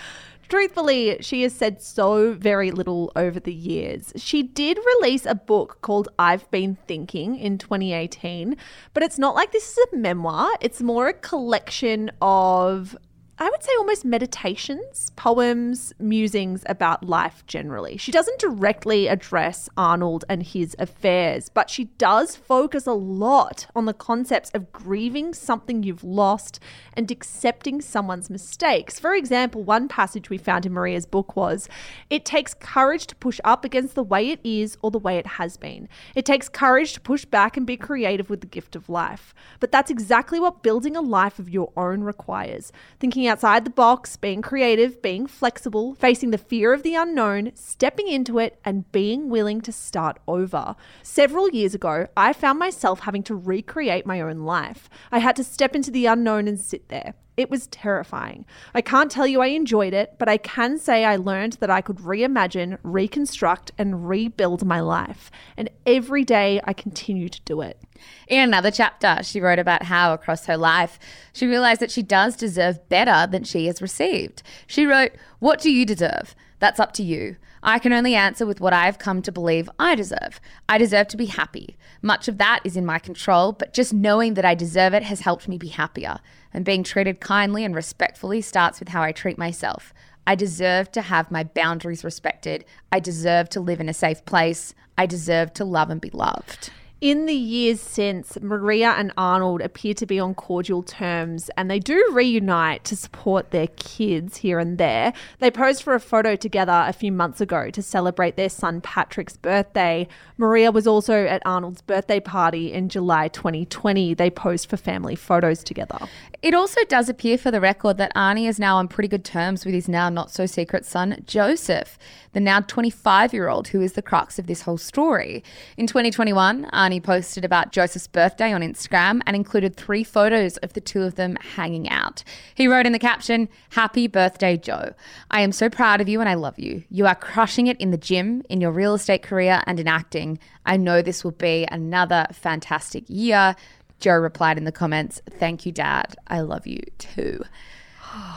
[0.52, 4.12] Truthfully, she has said so very little over the years.
[4.18, 8.58] She did release a book called I've Been Thinking in 2018,
[8.94, 10.50] but it's not like this is a memoir.
[10.60, 12.98] It's more a collection of
[13.42, 17.98] I would say almost meditations, poems, musings about life generally.
[17.98, 23.86] She doesn't directly address Arnold and his affairs, but she does focus a lot on
[23.86, 26.60] the concepts of grieving something you've lost
[26.94, 29.00] and accepting someone's mistakes.
[29.00, 31.68] For example, one passage we found in Maria's book was
[32.12, 35.26] It takes courage to push up against the way it is or the way it
[35.26, 35.90] has been.
[36.14, 39.34] It takes courage to push back and be creative with the gift of life.
[39.60, 42.72] But that's exactly what building a life of your own requires.
[43.00, 48.10] Thinking outside the box, being creative, being flexible, facing the fear of the unknown, stepping
[48.10, 50.76] into it, and being willing to start over.
[51.02, 54.90] Several years ago, I found myself having to recreate my own life.
[55.14, 57.14] I had to step into the unknown and sit there.
[57.38, 58.46] It was terrifying.
[58.74, 61.82] I can't tell you I enjoyed it, but I can say I learned that I
[61.82, 65.32] could reimagine, reconstruct, and rebuild my life.
[65.56, 67.80] And every day I continue to do it.
[68.28, 71.00] In another chapter, she wrote about how across her life
[71.32, 74.44] she realized that she does deserve better than she has received.
[74.68, 76.36] She wrote, What do you deserve?
[76.60, 77.38] That's up to you.
[77.64, 80.42] I can only answer with what I've come to believe I deserve.
[80.68, 81.78] I deserve to be happy.
[82.02, 85.22] Much of that is in my control, but just knowing that I deserve it has
[85.22, 86.20] helped me be happier.
[86.54, 89.94] And being treated kindly and respectfully starts with how I treat myself.
[90.26, 92.66] I deserve to have my boundaries respected.
[92.92, 94.74] I deserve to live in a safe place.
[94.98, 96.72] I deserve to love and be loved.
[97.02, 101.80] In the years since, Maria and Arnold appear to be on cordial terms and they
[101.80, 105.12] do reunite to support their kids here and there.
[105.40, 109.36] They posed for a photo together a few months ago to celebrate their son Patrick's
[109.36, 110.08] birthday.
[110.38, 114.14] Maria was also at Arnold's birthday party in July 2020.
[114.14, 115.98] They posed for family photos together.
[116.44, 119.66] It also does appear for the record that Arnie is now on pretty good terms
[119.66, 121.98] with his now not so secret son, Joseph,
[122.34, 125.44] the now 25 year old who is the crux of this whole story.
[125.78, 130.82] In 2021, Arnie posted about Joseph's birthday on Instagram and included three photos of the
[130.82, 132.24] two of them hanging out.
[132.56, 134.94] He wrote in the caption, Happy birthday, Joe.
[135.30, 136.84] I am so proud of you and I love you.
[136.90, 140.40] You are crushing it in the gym, in your real estate career, and in acting.
[140.66, 143.56] I know this will be another fantastic year.
[144.00, 146.16] Joe replied in the comments, Thank you, Dad.
[146.28, 147.44] I love you too.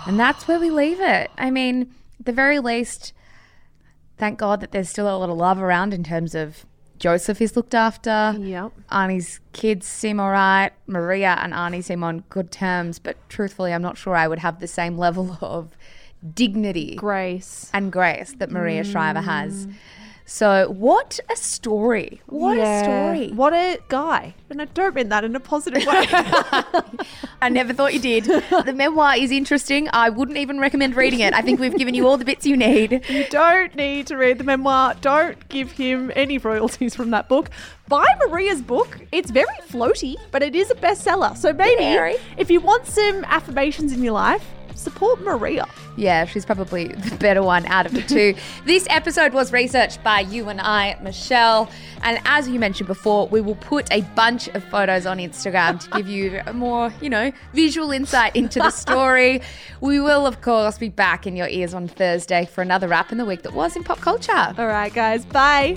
[0.06, 1.30] And that's where we leave it.
[1.36, 1.92] I mean,
[2.22, 3.12] the very least,
[4.18, 6.64] thank God that there's still a lot of love around in terms of
[7.04, 8.34] Joseph is looked after.
[8.38, 8.72] Yep.
[8.90, 10.70] Arnie's kids seem all right.
[10.86, 14.58] Maria and Arnie seem on good terms, but truthfully, I'm not sure I would have
[14.58, 15.76] the same level of
[16.32, 17.70] dignity Grace.
[17.74, 19.66] and grace that Maria Shriver has.
[19.66, 19.74] Mm.
[20.26, 22.22] So, what a story!
[22.26, 22.80] What Yeah.
[22.80, 23.28] a story!
[23.32, 24.34] What a guy.
[24.48, 26.06] And I don't mean that in a positive way.
[27.42, 28.24] I never thought you did.
[28.24, 29.86] the memoir is interesting.
[29.92, 31.34] I wouldn't even recommend reading it.
[31.34, 33.02] I think we've given you all the bits you need.
[33.10, 34.94] you don't need to read the memoir.
[35.02, 37.50] Don't give him any royalties from that book.
[37.88, 39.00] Buy Maria's book.
[39.12, 41.36] It's very floaty, but it is a bestseller.
[41.36, 44.44] So maybe if you want some affirmations in your life,
[44.74, 45.66] support Maria.
[45.96, 48.34] Yeah, she's probably the better one out of the two.
[48.64, 51.70] this episode was researched by you and I, Michelle.
[52.02, 55.90] And as you mentioned before, we will put a bunch of photos on Instagram to
[55.96, 59.40] give you a more, you know, visual insight into the story.
[59.80, 63.18] we will, of course, be back in your ears on Thursday for another wrap in
[63.18, 64.54] the week that was in pop culture.
[64.58, 65.24] All right, guys.
[65.24, 65.76] Bye.